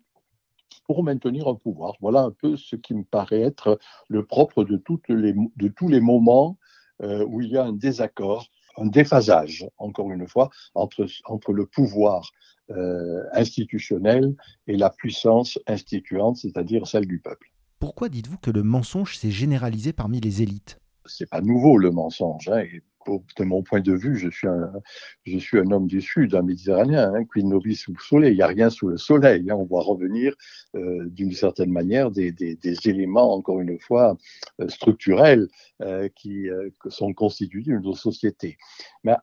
pour 0.87 1.03
maintenir 1.03 1.49
un 1.49 1.55
pouvoir. 1.55 1.95
Voilà 2.01 2.23
un 2.23 2.31
peu 2.31 2.57
ce 2.57 2.77
qui 2.77 2.95
me 2.95 3.03
paraît 3.03 3.41
être 3.41 3.79
le 4.09 4.25
propre 4.25 4.65
de 4.65 4.77
tous 4.77 5.89
les 5.89 6.01
moments 6.01 6.57
euh, 7.03 7.25
où 7.27 7.41
il 7.41 7.51
y 7.51 7.57
a 7.57 7.65
un 7.65 7.73
désaccord 7.73 8.49
un 8.81 8.87
déphasage, 8.87 9.69
encore 9.79 10.11
une 10.13 10.27
fois, 10.27 10.51
entre, 10.75 11.07
entre 11.25 11.53
le 11.53 11.67
pouvoir 11.67 12.31
euh, 12.71 13.23
institutionnel 13.33 14.35
et 14.67 14.77
la 14.77 14.91
puissance 14.91 15.59
instituante, 15.67 16.37
c'est-à-dire 16.37 16.87
celle 16.87 17.07
du 17.07 17.19
peuple. 17.19 17.51
Pourquoi 17.79 18.09
dites-vous 18.09 18.39
que 18.39 18.51
le 18.51 18.63
mensonge 18.63 19.17
s'est 19.17 19.31
généralisé 19.31 19.93
parmi 19.93 20.21
les 20.21 20.43
élites? 20.43 20.81
C'est 21.07 21.31
pas 21.31 21.41
nouveau 21.41 21.79
le 21.79 21.91
mensonge. 21.91 22.49
Hein, 22.49 22.65
de 23.39 23.45
mon 23.45 23.63
point 23.63 23.81
de 23.81 23.93
vue, 23.93 24.17
je 24.17 24.29
suis 24.29 24.47
un, 24.47 25.71
homme 25.71 25.87
du 25.87 26.01
Sud, 26.01 26.35
un 26.35 26.43
Méditerranéen, 26.43 27.15
hein, 27.15 27.25
quid 27.25 27.47
nobis 27.47 27.77
sous 27.77 27.93
le 27.93 28.01
soleil. 28.01 28.33
Il 28.33 28.37
n'y 28.37 28.43
a 28.43 28.47
rien 28.47 28.71
sous 28.71 28.89
le 28.89 28.97
soleil. 28.97 29.51
Hein. 29.51 29.55
on 29.55 29.65
voit 29.65 29.83
revenir 29.83 30.35
euh, 30.77 31.07
d'une 31.07 31.33
certaine 31.33 31.71
manière 31.71 32.11
des, 32.11 32.35
éléments, 32.85 33.35
encore 33.35 33.61
une 33.61 33.79
fois, 33.79 34.17
euh, 34.61 34.69
structurels 34.69 35.49
euh, 35.83 36.09
qui 36.15 36.49
sont 36.89 37.13
constitués 37.13 37.63
de 37.63 37.79
nos 37.79 37.95
sociétés. 37.95 38.59
Mais 39.05 39.15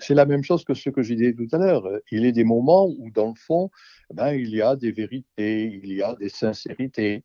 c'est 0.00 0.14
la 0.14 0.26
même 0.26 0.42
chose 0.42 0.64
que 0.64 0.74
ce 0.74 0.90
que 0.90 1.02
j'ai 1.02 1.16
dit 1.16 1.34
tout 1.34 1.54
à 1.54 1.58
l'heure. 1.58 1.88
Il 2.10 2.24
y 2.24 2.28
a 2.28 2.32
des 2.32 2.44
moments 2.44 2.86
où, 2.86 3.10
dans 3.10 3.28
le 3.28 3.34
fond, 3.34 3.70
ben, 4.12 4.32
il 4.32 4.50
y 4.50 4.62
a 4.62 4.76
des 4.76 4.92
vérités, 4.92 5.80
il 5.82 5.92
y 5.92 6.02
a 6.02 6.14
des 6.16 6.28
sincérités. 6.28 7.24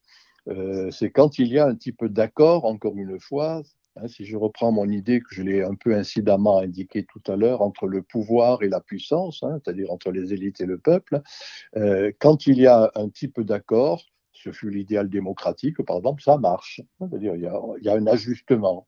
C'est 0.92 1.12
quand 1.12 1.38
il 1.38 1.48
y 1.48 1.60
a 1.60 1.68
un 1.68 1.76
petit 1.76 1.92
peu 1.92 2.10
d'accord, 2.10 2.66
encore 2.66 2.98
une 2.98 3.20
fois, 3.20 3.62
Hein, 3.98 4.08
si 4.08 4.26
je 4.26 4.38
reprends 4.38 4.72
mon 4.72 4.90
idée 4.90 5.20
que 5.20 5.36
je 5.36 5.44
l'ai 5.44 5.64
un 5.64 5.76
peu 5.76 5.94
incidemment 5.96 6.60
indiquée 6.60 7.06
tout 7.06 7.22
à 7.32 7.36
l'heure, 7.36 7.62
entre 7.62 7.88
le 7.88 8.02
pouvoir 8.02 8.64
et 8.64 8.70
la 8.70 8.80
puissance, 8.80 9.44
hein, 9.44 9.60
c'est-à-dire 9.64 9.92
entre 9.92 10.12
les 10.12 10.34
élites 10.34 10.62
et 10.62 10.66
le 10.66 10.78
peuple, 10.78 11.22
euh, 11.76 12.12
quand 12.20 12.48
il 12.48 12.60
y 12.60 12.68
a 12.68 12.92
un 12.96 13.10
type 13.10 13.42
d'accord, 13.42 14.06
ce 14.32 14.52
fut 14.52 14.70
l'idéal 14.70 15.10
démocratique, 15.10 15.82
par 15.84 15.98
exemple, 15.98 16.24
ça 16.24 16.38
marche. 16.38 16.82
C'est-à-dire 17.00 17.36
il, 17.36 17.42
y 17.42 17.90
a 17.90 17.94
un 17.94 18.08
ajustement. 18.08 18.88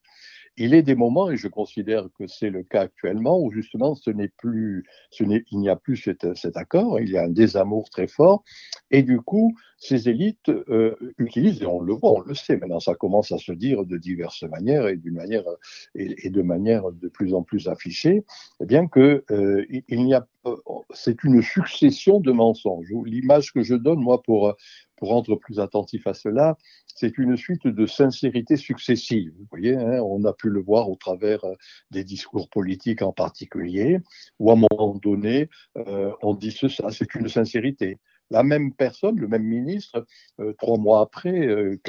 Il 0.58 0.74
est 0.74 0.84
des 0.84 0.96
moments, 0.96 1.32
et 1.32 1.38
je 1.38 1.48
considère 1.48 2.08
que 2.18 2.28
c'est 2.28 2.50
le 2.50 2.64
cas 2.64 2.82
actuellement, 2.82 3.40
où 3.40 3.52
justement 3.52 3.96
il 4.06 5.60
n'y 5.60 5.70
a 5.70 5.76
plus 5.76 5.98
cet, 5.98 6.58
accord, 6.58 7.00
il 7.00 7.10
y 7.10 7.18
a 7.18 7.24
un 7.24 7.30
désamour 7.30 7.90
très 7.90 8.08
fort, 8.08 8.44
et 8.92 9.02
du 9.02 9.20
coup, 9.20 9.56
ces 9.78 10.10
élites 10.10 10.50
euh, 10.50 10.96
utilisent, 11.18 11.62
et 11.64 11.66
on 11.66 11.82
le 11.82 11.94
voit, 11.94 12.14
on 12.14 12.22
le 12.22 12.36
sait, 12.36 12.58
maintenant 12.58 12.80
ça 12.80 12.94
commence 12.94 13.32
à 13.32 13.38
se 13.38 13.52
dire 13.52 13.84
de 13.84 13.98
diverses 13.98 14.44
manières 14.44 14.88
et, 14.88 14.96
de 14.96 16.42
manière 16.42 16.92
de 16.92 17.08
plus 17.08 17.34
en 17.34 17.42
plus 17.42 17.68
affichée, 17.68 18.24
eh 18.62 18.66
bien 18.66 18.88
que 18.88 19.24
euh, 19.32 19.66
il 19.88 20.06
n'y 20.06 20.14
a, 20.14 20.28
euh, 20.46 20.56
c'est 20.94 21.24
une 21.24 21.42
succession 21.42 22.20
de 22.20 22.32
mensonges. 22.32 22.88
L'image 23.06 23.52
que 23.52 23.64
je 23.64 23.76
donne 23.76 24.00
moi 24.00 24.22
pour 24.22 24.56
pour 25.04 25.10
rendre 25.10 25.36
plus 25.36 25.60
attentif 25.60 26.08
à 26.08 26.14
cela, 26.14 26.58
c'est 26.88 27.18
une 27.18 27.36
suite 27.36 27.68
de 27.68 27.86
sincérités 27.86 28.56
successives. 28.56 29.34
Vous 29.38 29.48
voyez, 29.52 29.76
hein, 29.76 30.02
on 30.02 30.24
a 30.24 30.32
pu 30.32 30.50
le 30.50 30.62
voir 30.62 30.90
au 30.90 30.96
travers 30.96 31.44
euh, 31.44 31.56
des 31.92 32.06
discours 32.06 32.50
politiques 32.50 33.02
en 33.02 33.12
particulier, 33.12 34.00
où 34.40 34.50
à 34.50 34.54
un 34.54 34.66
moment 34.72 34.98
donné, 35.02 35.50
euh, 35.78 36.12
on 36.22 36.34
dit 36.34 36.52
ça, 36.52 36.90
c'est 36.90 37.16
une 37.16 37.28
sincérité 37.28 37.98
la 38.34 38.42
même 38.42 38.74
personne, 38.74 39.20
le 39.20 39.28
même 39.28 39.44
ministre, 39.44 40.06
euh, 40.40 40.54
trois 40.54 40.78
mois 40.78 41.02
après, 41.02 41.48
euh, 41.48 41.80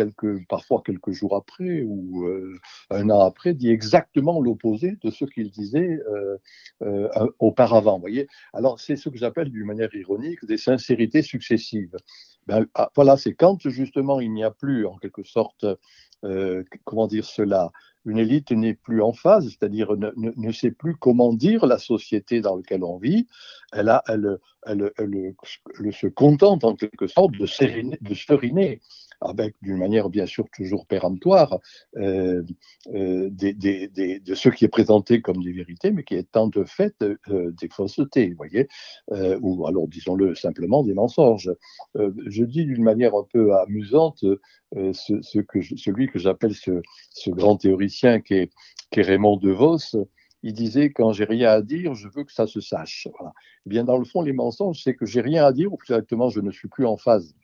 parfois 0.49 0.83
quelques 0.85 1.11
jours 1.11 1.35
après 1.35 1.83
ou 1.83 2.27
euh, 2.27 2.55
un 2.91 3.09
an 3.09 3.21
après, 3.21 3.55
dit 3.55 3.71
exactement 3.71 4.41
l'opposé 4.43 4.99
de 5.03 5.11
ce 5.11 5.25
qu'il 5.25 5.51
disait 5.51 5.99
auparavant. 7.39 7.99
Voyez 7.99 8.29
Alors 8.53 8.79
c'est 8.79 8.97
ce 8.97 9.09
que 9.09 9.17
j'appelle 9.17 9.51
d'une 9.51 9.65
manière 9.65 9.95
ironique 9.95 10.45
des 10.45 10.59
sincérités 10.59 11.23
successives. 11.23 11.97
Ben, 12.47 12.67
ah, 12.75 12.91
voilà, 12.95 13.17
c'est 13.17 13.33
quand 13.33 13.67
justement 13.71 14.21
il 14.21 14.31
n'y 14.31 14.45
a 14.45 14.51
plus 14.51 14.87
en 14.87 14.99
quelque 14.99 15.23
sorte, 15.23 15.65
comment 16.85 17.07
dire 17.07 17.25
cela, 17.25 17.73
une 18.05 18.19
élite 18.19 18.53
n'est 18.53 18.75
plus 18.75 19.03
en 19.03 19.13
phase, 19.13 19.49
c'est-à-dire 19.49 19.97
ne, 19.97 20.53
sait 20.53 20.71
plus 20.71 20.95
comment 20.97 21.33
dire 21.33 21.67
la 21.67 21.79
société 21.79 22.41
dans 22.41 22.57
laquelle 22.57 22.85
on 22.85 22.99
vit. 22.99 23.27
Elle, 23.73 23.89
a, 23.89 24.03
elle, 24.07 24.39
se 25.93 26.07
contente 26.07 26.65
en 26.65 26.75
quelque 26.75 27.07
sorte 27.07 27.33
de, 27.39 27.47
seriner, 27.47 27.99
de 28.01 28.15
seriner 28.15 28.81
avec 29.25 29.55
d'une 29.63 29.77
manière 29.77 30.09
bien 30.09 30.27
sûr 30.27 30.47
toujours 30.55 30.87
péremptoire, 30.87 31.59
euh, 31.97 32.43
euh, 32.95 33.31
de 33.31 34.35
ce 34.35 34.49
qui 34.49 34.65
est 34.65 34.69
présenté 34.69 35.21
comme 35.21 35.43
des 35.43 35.53
vérités, 35.53 35.91
mais 35.91 36.05
qui 36.05 36.15
est 36.15 36.37
en 36.37 36.49
de 36.49 36.65
fait 36.65 36.95
des 37.29 37.69
faussetés, 37.69 38.31
vous 38.31 38.37
voyez, 38.37 38.69
ou 39.41 39.67
alors 39.67 39.89
disons-le 39.89 40.35
simplement 40.35 40.83
des 40.83 40.95
mensonges. 40.95 41.51
je 41.95 42.45
dis 42.45 42.65
d'une 42.65 42.83
manière 42.83 43.15
un 43.15 43.27
peu 43.31 43.55
amusante 43.57 44.25
ce, 44.73 45.39
que 45.41 45.61
celui 45.63 46.09
que 46.09 46.19
j'appelle 46.19 46.55
ce, 46.55 46.83
grand 47.31 47.57
théoricien 47.57 48.21
qui 48.21 48.35
est, 48.35 48.53
qui 48.91 49.01
est 49.01 49.03
Raymond 49.03 49.37
DeVos, 49.37 49.97
il 50.45 50.53
disait 50.53 50.91
quand 50.91 51.13
j'ai 51.13 51.25
rien 51.25 51.51
à 51.51 51.63
dire, 51.63 51.95
je 51.95 52.07
veux 52.07 52.23
que 52.23 52.33
ça 52.33 52.47
se 52.47 52.61
sache. 52.61 53.09
Eh 53.67 53.71
bien, 53.71 53.83
dans 53.83 53.97
le 53.97 54.05
fond, 54.05 54.21
les 54.21 54.35
mensonges, 54.35 54.83
c'est 54.83 54.95
que 54.95 55.07
j'ai 55.07 55.23
rien 55.23 55.45
à 55.47 55.53
dire, 55.53 55.73
ou 55.73 55.79
plus 55.79 55.95
exactement, 55.95 56.29
je 56.29 56.41
ne 56.41 56.51
suis 56.51 56.69
plus 56.69 56.85
en 56.85 56.99
phase 56.99 57.35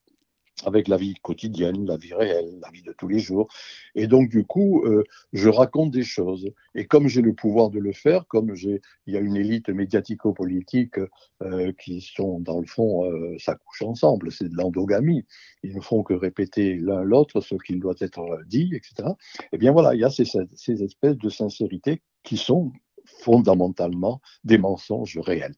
avec 0.67 0.89
la 0.89 0.97
vie 0.97 1.15
quotidienne, 1.23 1.87
la 1.87 1.97
vie 1.97 2.15
réelle, 2.15 2.59
la 2.63 2.71
vie 2.71 2.83
de 2.83 2.93
tous 2.93 3.09
les 3.09 3.19
jours. 3.19 3.49
Et 3.95 4.07
donc, 4.07 4.29
du 4.29 4.45
coup, 4.45 4.85
euh, 4.85 5.05
je 5.33 5.49
raconte 5.49 5.91
des 5.91 6.03
choses. 6.03 6.51
Et 6.75 6.87
comme 6.87 7.09
j'ai 7.09 7.23
le 7.23 7.35
pouvoir 7.35 7.71
de 7.71 7.79
le 7.79 7.93
faire, 7.93 8.27
comme 8.27 8.55
il 8.55 8.81
y 9.07 9.17
a 9.17 9.21
une 9.21 9.37
élite 9.37 9.69
médiatico-politique 9.69 10.99
euh, 11.43 11.73
qui 11.83 12.01
sont, 12.01 12.41
dans 12.41 12.61
le 12.61 12.67
fond, 12.67 13.11
euh, 13.11 13.37
ça 13.39 13.55
couche 13.55 13.83
ensemble, 13.83 14.31
c'est 14.33 14.49
de 14.49 14.57
l'endogamie. 14.57 15.25
Ils 15.63 15.75
ne 15.75 15.81
font 15.81 16.03
que 16.03 16.15
répéter 16.15 16.77
l'un 16.77 17.03
l'autre 17.03 17.41
ce 17.41 17.55
qu'il 17.55 17.81
doit 17.81 17.95
être 18.01 18.25
dit, 18.47 18.73
etc. 18.75 19.11
Eh 19.53 19.59
bien 19.59 19.73
voilà, 19.73 19.95
il 19.95 20.01
y 20.01 20.05
a 20.05 20.11
ces 20.11 20.83
espèces 20.83 21.17
de 21.17 21.29
sincérité 21.29 22.03
qui 22.23 22.37
sont 22.37 22.73
fondamentalement 23.05 24.21
des 24.45 24.59
mensonges 24.59 25.19
réels. 25.19 25.55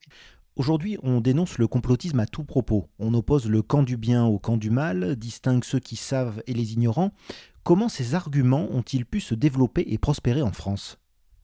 Aujourd'hui, 0.57 0.99
on 1.03 1.23
dénonce 1.23 1.57
le 1.57 1.67
complotisme 1.67 2.21
à 2.21 2.27
tout 2.27 2.45
propos. 2.45 2.87
On 2.99 3.15
oppose 3.15 3.49
le 3.49 3.63
camp 3.63 3.83
du 3.83 3.97
bien 3.97 4.27
au 4.27 4.39
camp 4.39 4.59
du 4.59 4.69
mal, 4.69 5.17
distingue 5.17 5.65
ceux 5.65 5.79
qui 5.79 5.97
savent 5.97 6.43
et 6.47 6.53
les 6.53 6.75
ignorants. 6.75 7.11
Comment 7.65 7.89
ces 7.89 8.15
arguments 8.15 8.69
ont-ils 8.71 9.07
pu 9.07 9.21
se 9.21 9.35
développer 9.35 9.83
et 9.87 9.97
prospérer 9.97 10.43
en 10.43 10.53
France? 10.53 10.99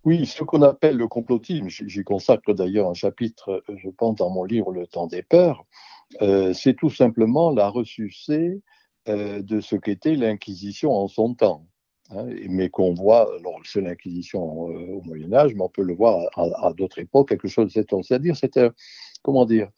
Oui, 0.05 0.27
ce 0.27 0.45
qu'on 0.45 0.61
appelle 0.61 0.97
le 0.97 1.09
complotisme, 1.09 1.69
j'y 1.69 2.05
consacre 2.05 2.53
d'ailleurs 2.53 2.91
un 2.91 2.95
chapitre, 2.95 3.63
je 3.69 3.89
pense, 3.89 4.17
dans 4.17 4.29
mon 4.29 4.45
livre 4.45 4.73
Le 4.73 4.87
temps 4.87 5.07
des 5.07 5.23
peurs, 5.23 5.65
euh, 6.21 6.53
c'est 6.53 6.75
tout 6.75 6.91
simplement 6.91 7.51
la 7.51 7.71
ressucée 7.71 8.61
euh, 9.09 9.41
de 9.41 9.61
ce 9.61 9.77
qu'était 9.77 10.17
l'Inquisition 10.17 10.93
en 10.93 11.09
son 11.09 11.35
temps. 11.35 11.67
Hein, 12.11 12.27
mais 12.49 12.71
qu'on 12.71 12.95
voit, 12.95 13.29
alors 13.39 13.61
c'est 13.65 13.83
l'Inquisition 13.83 14.71
euh, 14.71 14.95
au 14.95 15.03
Moyen 15.03 15.33
Âge, 15.35 15.55
mais 15.55 15.61
on 15.61 15.69
peut 15.69 15.83
le 15.83 15.95
voir 15.95 16.27
à, 16.37 16.73
d'autres 16.73 16.99
époques, 17.01 17.29
quelque 17.29 17.49
chose 17.49 17.67
de 17.67 17.73
cet 17.73 17.93
ordre. 17.93 18.05
C'est-à-dire, 18.05 18.35
c'était, 18.35 18.71
comment 19.23 19.45
dire, 19.45 19.69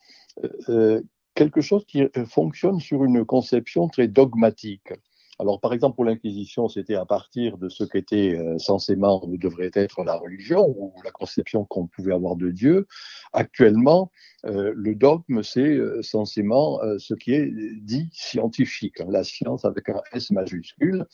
euh, 0.45 0.49
euh, 0.69 1.03
quelque 1.35 1.61
chose 1.61 1.85
qui 1.87 2.05
fonctionne 2.27 2.79
sur 2.79 3.05
une 3.05 3.25
conception 3.25 3.89
très 3.89 4.07
dogmatique. 4.07 4.93
Alors, 5.40 5.59
par 5.59 5.73
exemple, 5.73 5.97
pour 5.97 6.04
l'Inquisition, 6.04 6.68
c'était 6.68 6.97
à 6.97 7.06
partir 7.06 7.56
de 7.56 7.70
ce 7.70 7.82
qu'était 7.85 8.37
euh, 8.37 8.59
censément 8.59 9.26
ou 9.26 9.38
devrait 9.38 9.70
être 9.73 10.04
la 10.04 10.14
religion 10.14 10.68
ou 10.76 10.92
la 11.02 11.11
conception 11.12 11.64
qu'on 11.64 11.87
pouvait 11.87 12.12
avoir 12.12 12.37
de 12.37 12.50
Dieu. 12.50 12.87
Actuellement, 13.32 14.12
euh, 14.44 14.75
le 14.76 14.94
dogme, 14.94 15.42
c'est 15.42 15.61
euh, 15.61 16.02
censément 16.02 16.78
ce 16.99 17.14
qui 17.14 17.32
est 17.32 17.50
dit 17.80 18.11
scientifique, 18.12 19.00
hein, 19.00 19.06
la 19.09 19.25
science 19.25 19.64
avec 19.64 19.88
un 19.88 20.02
S 20.12 20.30
majuscule, 20.30 21.06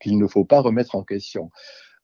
qu'il 0.00 0.18
ne 0.18 0.26
faut 0.26 0.44
pas 0.44 0.60
remettre 0.60 0.94
en 0.94 1.02
question. 1.02 1.50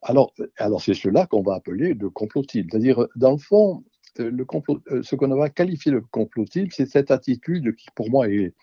Alors, 0.00 0.32
alors 0.56 0.80
c'est 0.80 0.94
cela 0.94 1.26
qu'on 1.26 1.42
va 1.42 1.56
appeler 1.56 1.92
le 1.92 2.08
complotisme. 2.08 2.68
C'est-à-dire, 2.70 3.06
dans 3.16 3.32
le 3.32 3.38
fond, 3.38 3.84
ce 4.16 5.14
qu'on 5.14 5.36
va 5.36 5.50
qualifier 5.50 5.92
de 5.92 6.02
complotisme, 6.10 6.70
c'est 6.70 6.86
cette 6.86 7.10
attitude 7.10 7.74
qui, 7.76 7.86
pour 7.94 8.08
moi, 8.10 8.30
est 8.30 8.54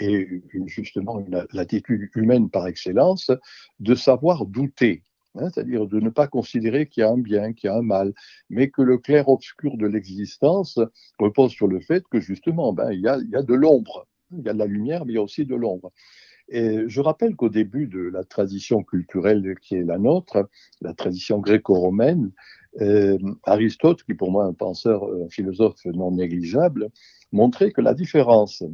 et 0.00 0.42
justement 0.66 1.24
l'attitude 1.52 2.10
humaine 2.14 2.50
par 2.50 2.66
excellence, 2.66 3.30
de 3.78 3.94
savoir 3.94 4.46
douter. 4.46 5.02
Hein, 5.36 5.48
c'est-à-dire 5.52 5.86
de 5.86 6.00
ne 6.00 6.08
pas 6.08 6.26
considérer 6.26 6.88
qu'il 6.88 7.02
y 7.02 7.04
a 7.04 7.10
un 7.10 7.18
bien, 7.18 7.52
qu'il 7.52 7.68
y 7.68 7.70
a 7.70 7.76
un 7.76 7.82
mal, 7.82 8.12
mais 8.48 8.68
que 8.68 8.82
le 8.82 8.98
clair-obscur 8.98 9.76
de 9.76 9.86
l'existence 9.86 10.80
repose 11.20 11.52
sur 11.52 11.68
le 11.68 11.80
fait 11.80 12.04
que 12.10 12.20
justement, 12.20 12.72
ben, 12.72 12.90
il, 12.90 13.00
y 13.00 13.08
a, 13.08 13.18
de 13.18 13.54
l'ombre. 13.54 14.08
Il 14.32 14.44
y 14.44 14.48
a 14.48 14.52
de 14.52 14.58
la 14.58 14.66
lumière, 14.66 15.04
mais 15.04 15.12
il 15.12 15.16
y 15.16 15.18
a 15.18 15.22
aussi 15.22 15.46
de 15.46 15.54
l'ombre. 15.54 15.92
Et 16.48 16.88
je 16.88 17.00
rappelle 17.00 17.36
qu'au 17.36 17.48
début 17.48 17.86
de 17.86 18.00
la 18.00 18.24
tradition 18.24 18.82
culturelle 18.82 19.54
qui 19.60 19.76
est 19.76 19.84
la 19.84 19.98
nôtre, 19.98 20.48
la 20.80 20.94
tradition 20.94 21.38
gréco-romaine, 21.38 22.32
euh, 22.80 23.18
Aristote, 23.44 24.02
qui 24.02 24.14
pour 24.14 24.32
moi 24.32 24.46
est 24.46 24.48
un 24.48 24.54
penseur, 24.54 25.04
un 25.04 25.28
philosophe 25.28 25.84
non 25.84 26.10
négligeable, 26.10 26.90
montrait 27.30 27.70
que 27.70 27.80
la 27.80 27.94
différence 27.94 28.64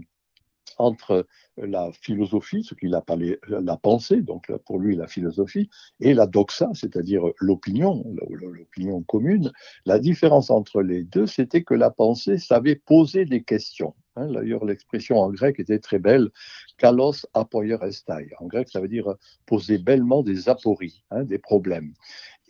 entre 0.79 1.27
la 1.57 1.91
philosophie, 1.93 2.63
ce 2.63 2.75
qu'il 2.75 2.95
appelait 2.95 3.39
la 3.49 3.77
pensée, 3.77 4.23
donc 4.23 4.53
pour 4.67 4.79
lui 4.79 4.97
la 4.97 5.07
philosophie, 5.07 5.71
et 6.01 6.15
la 6.15 6.27
doxa, 6.27 6.71
c'est-à-dire 6.75 7.23
l'opinion, 7.41 8.05
l'opinion 8.31 9.03
commune. 9.03 9.53
La 9.85 9.99
différence 9.99 10.51
entre 10.51 10.83
les 10.83 11.05
deux, 11.05 11.27
c'était 11.27 11.63
que 11.63 11.75
la 11.75 11.91
pensée 11.91 12.39
savait 12.39 12.77
poser 12.77 13.25
des 13.25 13.43
questions. 13.43 13.95
Hein, 14.17 14.33
d'ailleurs, 14.33 14.65
l'expression 14.65 15.19
en 15.21 15.31
grec 15.31 15.61
était 15.61 15.79
très 15.79 15.99
belle, 15.99 16.31
kalos 16.79 17.27
apoier 17.35 17.77
estai. 17.83 18.31
En 18.41 18.47
grec, 18.47 18.69
ça 18.71 18.81
veut 18.81 18.89
dire 18.89 19.15
poser 19.45 19.79
bellement 19.79 20.23
des 20.23 20.49
apories, 20.49 21.05
hein, 21.11 21.25
des 21.25 21.39
problèmes. 21.39 21.93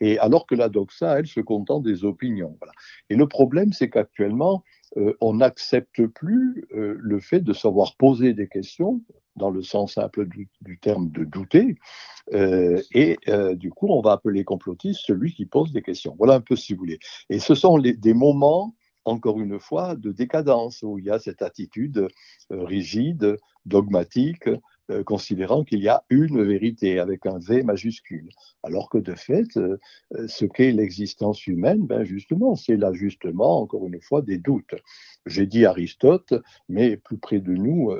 Et 0.00 0.18
alors 0.18 0.46
que 0.46 0.54
la 0.54 0.68
doxa, 0.68 1.18
elle, 1.18 1.26
se 1.26 1.40
contente 1.40 1.82
des 1.82 2.04
opinions. 2.04 2.58
Et 3.10 3.16
le 3.16 3.26
problème, 3.26 3.72
c'est 3.72 3.88
qu'actuellement, 3.88 4.62
euh, 4.96 5.14
on 5.20 5.34
n'accepte 5.34 6.06
plus 6.06 6.64
euh, 6.74 6.96
le 6.98 7.20
fait 7.20 7.40
de 7.40 7.52
savoir 7.52 7.96
poser 7.96 8.32
des 8.32 8.48
questions, 8.48 9.02
dans 9.36 9.50
le 9.50 9.62
sens 9.62 9.94
simple 9.94 10.26
du, 10.26 10.48
terme 10.80 11.10
de 11.10 11.24
douter, 11.24 11.76
euh, 12.32 12.80
et 12.92 13.18
du 13.54 13.70
coup, 13.70 13.88
on 13.88 14.00
va 14.00 14.12
appeler 14.12 14.44
complotiste 14.44 15.02
celui 15.04 15.34
qui 15.34 15.44
pose 15.44 15.72
des 15.72 15.82
questions. 15.82 16.14
Voilà 16.18 16.34
un 16.34 16.40
peu 16.40 16.56
si 16.56 16.72
vous 16.72 16.78
voulez. 16.78 16.98
Et 17.28 17.38
ce 17.38 17.54
sont 17.54 17.78
des 17.78 18.14
moments, 18.14 18.74
encore 19.04 19.38
une 19.38 19.60
fois, 19.60 19.94
de 19.94 20.10
décadence, 20.10 20.82
où 20.82 20.98
il 20.98 21.04
y 21.04 21.10
a 21.10 21.18
cette 21.18 21.42
attitude 21.42 22.08
rigide, 22.50 23.36
dogmatique, 23.66 24.48
euh, 24.90 25.02
considérant 25.02 25.64
qu'il 25.64 25.80
y 25.80 25.88
a 25.88 26.04
une 26.10 26.44
vérité 26.44 27.00
avec 27.00 27.26
un 27.26 27.38
V 27.38 27.64
majuscule. 27.64 28.28
Alors 28.62 28.88
que 28.88 28.98
de 28.98 29.14
fait, 29.14 29.56
euh, 29.56 29.78
euh, 30.14 30.28
ce 30.28 30.44
qu'est 30.44 30.70
l'existence 30.70 31.46
humaine, 31.48 31.84
ben 31.86 32.04
justement, 32.04 32.54
c'est 32.54 32.76
l'ajustement, 32.76 33.60
encore 33.60 33.86
une 33.86 34.00
fois, 34.00 34.22
des 34.22 34.38
doutes. 34.38 34.74
J'ai 35.26 35.46
dit 35.46 35.66
Aristote, 35.66 36.34
mais 36.68 36.96
plus 36.96 37.18
près 37.18 37.40
de 37.40 37.52
nous, 37.52 37.92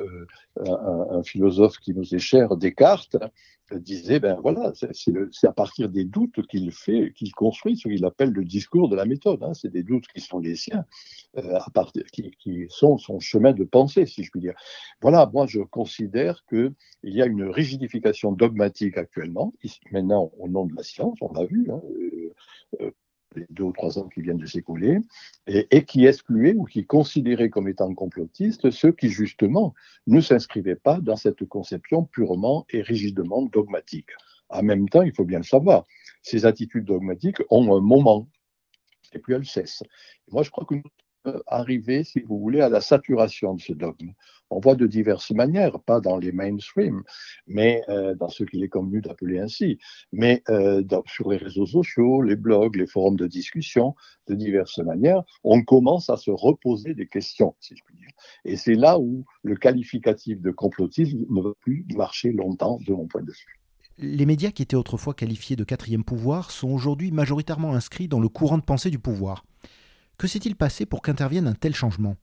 un, 0.56 1.22
philosophe 1.22 1.78
qui 1.78 1.92
nous 1.92 2.14
est 2.14 2.20
cher, 2.20 2.56
Descartes, 2.56 3.16
disait, 3.74 4.20
ben 4.20 4.38
voilà, 4.40 4.72
c'est 4.74 5.46
à 5.46 5.52
partir 5.52 5.88
des 5.88 6.04
doutes 6.04 6.46
qu'il 6.46 6.70
fait, 6.70 7.12
qu'il 7.14 7.32
construit 7.32 7.76
ce 7.76 7.88
qu'il 7.88 8.04
appelle 8.04 8.30
le 8.30 8.44
discours 8.44 8.88
de 8.88 8.96
la 8.96 9.04
méthode. 9.04 9.42
Hein. 9.42 9.54
C'est 9.54 9.70
des 9.70 9.82
doutes 9.82 10.06
qui 10.06 10.20
sont 10.20 10.38
les 10.38 10.54
siens, 10.54 10.84
euh, 11.36 11.58
qui, 12.12 12.66
sont 12.68 12.98
son 12.98 13.18
chemin 13.18 13.52
de 13.52 13.64
pensée, 13.64 14.06
si 14.06 14.22
je 14.22 14.30
puis 14.30 14.40
dire. 14.40 14.54
Voilà, 15.00 15.28
moi 15.32 15.46
je 15.46 15.60
considère 15.60 16.44
qu'il 16.48 16.74
y 17.02 17.22
a 17.22 17.26
une 17.26 17.44
rigidification 17.44 18.32
dogmatique 18.32 18.96
actuellement, 18.98 19.52
maintenant 19.90 20.30
au 20.38 20.48
nom 20.48 20.66
de 20.66 20.74
la 20.74 20.82
science, 20.82 21.18
on 21.20 21.32
l'a 21.32 21.44
vu, 21.44 21.68
hein, 21.70 21.80
euh, 21.90 22.34
euh, 22.82 22.90
deux 23.50 23.64
ou 23.64 23.72
trois 23.72 23.98
ans 23.98 24.08
qui 24.08 24.20
viennent 24.22 24.38
de 24.38 24.46
s'écouler, 24.46 24.98
et, 25.46 25.84
qui 25.84 26.06
excluait 26.06 26.54
ou 26.54 26.64
qui 26.64 26.86
considérait 26.86 27.50
comme 27.50 27.68
étant 27.68 27.92
complotistes 27.94 28.70
ceux 28.70 28.92
qui, 28.92 29.08
justement, 29.08 29.74
ne 30.06 30.20
s'inscrivaient 30.20 30.76
pas 30.76 31.00
dans 31.00 31.16
cette 31.16 31.44
conception 31.44 32.04
purement 32.04 32.66
et 32.70 32.82
rigidement 32.82 33.42
dogmatique. 33.42 34.10
En 34.48 34.62
même 34.62 34.88
temps, 34.88 35.02
il 35.02 35.12
faut 35.12 35.24
bien 35.24 35.38
le 35.38 35.44
savoir, 35.44 35.84
ces 36.22 36.46
attitudes 36.46 36.84
dogmatiques 36.84 37.42
ont 37.50 37.76
un 37.76 37.80
moment, 37.80 38.28
et 39.12 39.18
puis 39.18 39.34
elles 39.34 39.46
cessent. 39.46 39.82
moi, 40.30 40.42
je 40.42 40.50
crois 40.50 40.64
que 40.64 40.74
nous 40.74 40.82
arriver, 41.46 42.04
si 42.04 42.20
vous 42.20 42.38
voulez, 42.38 42.60
à 42.60 42.68
la 42.68 42.80
saturation 42.80 43.54
de 43.54 43.60
ce 43.60 43.72
dogme. 43.72 44.12
On 44.50 44.60
voit 44.60 44.76
de 44.76 44.86
diverses 44.86 45.32
manières, 45.32 45.80
pas 45.80 46.00
dans 46.00 46.18
les 46.18 46.30
mainstream, 46.30 47.02
mais 47.46 47.82
euh, 47.88 48.14
dans 48.14 48.28
ce 48.28 48.44
qu'il 48.44 48.62
est 48.62 48.68
convenu 48.68 49.00
d'appeler 49.00 49.40
ainsi, 49.40 49.78
mais 50.12 50.42
euh, 50.48 50.84
sur 51.06 51.30
les 51.30 51.36
réseaux 51.36 51.66
sociaux, 51.66 52.22
les 52.22 52.36
blogs, 52.36 52.76
les 52.76 52.86
forums 52.86 53.16
de 53.16 53.26
discussion, 53.26 53.94
de 54.28 54.34
diverses 54.34 54.78
manières, 54.78 55.22
on 55.42 55.62
commence 55.62 56.10
à 56.10 56.16
se 56.16 56.30
reposer 56.30 56.94
des 56.94 57.08
questions, 57.08 57.56
si 57.60 57.74
je 57.76 57.82
puis 57.84 57.96
dire. 57.96 58.10
Et 58.44 58.56
c'est 58.56 58.74
là 58.74 58.98
où 58.98 59.24
le 59.42 59.56
qualificatif 59.56 60.40
de 60.40 60.50
complotisme 60.52 61.24
ne 61.28 61.42
va 61.42 61.52
plus 61.60 61.84
marcher 61.96 62.30
longtemps, 62.30 62.78
de 62.86 62.92
mon 62.92 63.06
point 63.06 63.22
de 63.22 63.32
vue. 63.32 63.60
Les 63.98 64.26
médias 64.26 64.50
qui 64.50 64.62
étaient 64.62 64.76
autrefois 64.76 65.14
qualifiés 65.14 65.56
de 65.56 65.64
quatrième 65.64 66.04
pouvoir 66.04 66.50
sont 66.50 66.68
aujourd'hui 66.68 67.10
majoritairement 67.12 67.72
inscrits 67.72 68.08
dans 68.08 68.20
le 68.20 68.28
courant 68.28 68.58
de 68.58 68.62
pensée 68.62 68.90
du 68.90 68.98
pouvoir. 68.98 69.44
Que 70.18 70.26
s'est-il 70.26 70.56
passé 70.56 70.86
pour 70.86 71.02
qu'intervienne 71.02 71.46
un 71.46 71.54
tel 71.54 71.74
changement? 71.74 72.16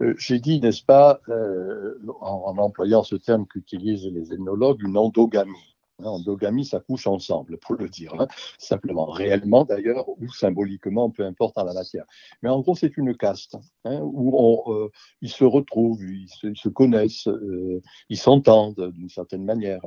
Euh, 0.00 0.14
J'ai 0.18 0.40
dit, 0.40 0.60
n'est-ce 0.60 0.82
pas, 0.84 1.20
euh, 1.28 1.98
en, 2.20 2.56
employant 2.58 3.02
ce 3.02 3.16
terme 3.16 3.46
qu'utilisent 3.46 4.06
les 4.06 4.32
ethnologues, 4.32 4.82
une 4.82 4.96
endogamie. 4.96 5.76
Hein, 6.02 6.08
endogamie, 6.08 6.64
ça 6.64 6.80
couche 6.80 7.06
ensemble, 7.06 7.58
pour 7.58 7.74
le 7.76 7.88
dire, 7.88 8.14
hein. 8.18 8.26
simplement, 8.58 9.06
réellement 9.06 9.64
d'ailleurs, 9.64 10.08
ou 10.08 10.28
symboliquement, 10.32 11.10
peu 11.10 11.24
importe 11.24 11.58
en 11.58 11.64
la 11.64 11.74
matière. 11.74 12.04
Mais 12.42 12.48
en 12.48 12.60
gros, 12.60 12.74
c'est 12.74 12.96
une 12.96 13.16
caste 13.16 13.56
hein, 13.84 14.00
où 14.02 14.72
euh, 14.72 14.88
ils 15.20 15.30
se 15.30 15.44
retrouvent, 15.44 16.02
ils 16.02 16.28
se, 16.54 16.68
connaissent, 16.68 17.28
euh, 17.28 17.82
ils 18.08 18.18
s'entendent 18.18 18.92
d'une 18.94 19.08
certaine 19.08 19.44
manière. 19.44 19.82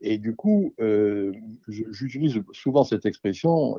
Et 0.00 0.18
du 0.18 0.34
coup, 0.34 0.74
euh, 0.80 1.32
j'utilise 1.68 2.40
souvent 2.52 2.84
cette 2.84 3.06
expression, 3.06 3.76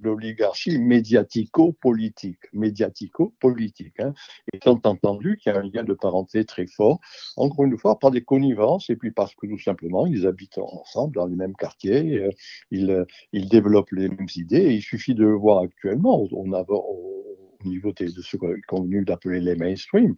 l'oligarchie 0.00 0.78
médiatico-politique, 0.78 2.52
médiatico-politique, 2.52 4.00
étant 4.52 4.80
entendu 4.84 5.36
qu'il 5.36 5.52
y 5.52 5.56
a 5.56 5.58
un 5.58 5.62
lien 5.62 5.84
de 5.84 5.94
parenté 5.94 6.44
très 6.44 6.66
fort, 6.66 7.00
encore 7.36 7.64
une 7.64 7.76
fois, 7.76 7.98
par 7.98 8.10
des 8.10 8.22
connivences, 8.22 8.88
et 8.88 8.96
puis 8.96 9.10
parce 9.10 9.34
que 9.34 9.46
tout 9.46 9.58
simplement, 9.58 10.06
ils 10.06 10.26
habitent 10.26 10.58
ensemble 10.58 11.17
dans 11.18 11.26
les 11.26 11.36
mêmes 11.36 11.56
quartiers, 11.56 12.18
euh, 12.18 12.30
ils, 12.70 13.04
ils, 13.32 13.48
développent 13.48 13.90
les 13.92 14.08
mêmes 14.08 14.28
idées. 14.36 14.72
il 14.72 14.82
suffit 14.82 15.14
de 15.14 15.26
voir 15.26 15.62
actuellement, 15.62 16.26
on 16.32 16.52
a, 16.52 16.64
au, 16.68 17.18
niveau 17.64 17.92
de 17.92 18.06
ce 18.08 18.36
qu'on 18.36 18.54
convenu 18.68 19.04
d'appeler 19.04 19.40
les 19.40 19.56
mainstream, 19.56 20.14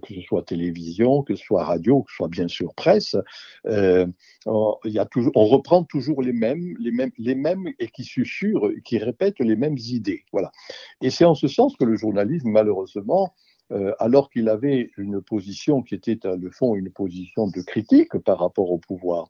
que 0.00 0.14
ce 0.14 0.20
soit 0.20 0.44
télévision, 0.44 1.22
que 1.22 1.34
ce 1.34 1.44
soit 1.44 1.64
radio, 1.64 2.02
que 2.02 2.10
ce 2.12 2.16
soit 2.16 2.28
bien 2.28 2.46
sûr 2.46 2.72
presse, 2.74 3.16
euh, 3.66 4.06
on, 4.46 4.76
reprend 5.34 5.82
toujours 5.82 6.22
les 6.22 6.32
mêmes, 6.32 6.76
les 6.78 6.92
mêmes, 6.92 7.10
les 7.18 7.34
mêmes 7.34 7.66
et 7.80 7.88
qui 7.88 8.08
qui 8.84 8.98
répètent 8.98 9.40
les 9.40 9.56
mêmes 9.56 9.76
idées. 9.78 10.24
Voilà. 10.32 10.52
Et 11.02 11.10
c'est 11.10 11.24
en 11.24 11.34
ce 11.34 11.48
sens 11.48 11.76
que 11.76 11.84
le 11.84 11.96
journalisme, 11.96 12.50
malheureusement, 12.50 13.24
euh, 13.24 13.43
alors 13.98 14.30
qu'il 14.30 14.48
avait 14.48 14.90
une 14.96 15.20
position 15.20 15.82
qui 15.82 15.94
était, 15.94 16.26
à 16.26 16.36
le 16.36 16.50
fond, 16.50 16.74
une 16.74 16.90
position 16.90 17.48
de 17.48 17.60
critique 17.60 18.16
par 18.18 18.38
rapport 18.38 18.70
au 18.70 18.78
pouvoir, 18.78 19.28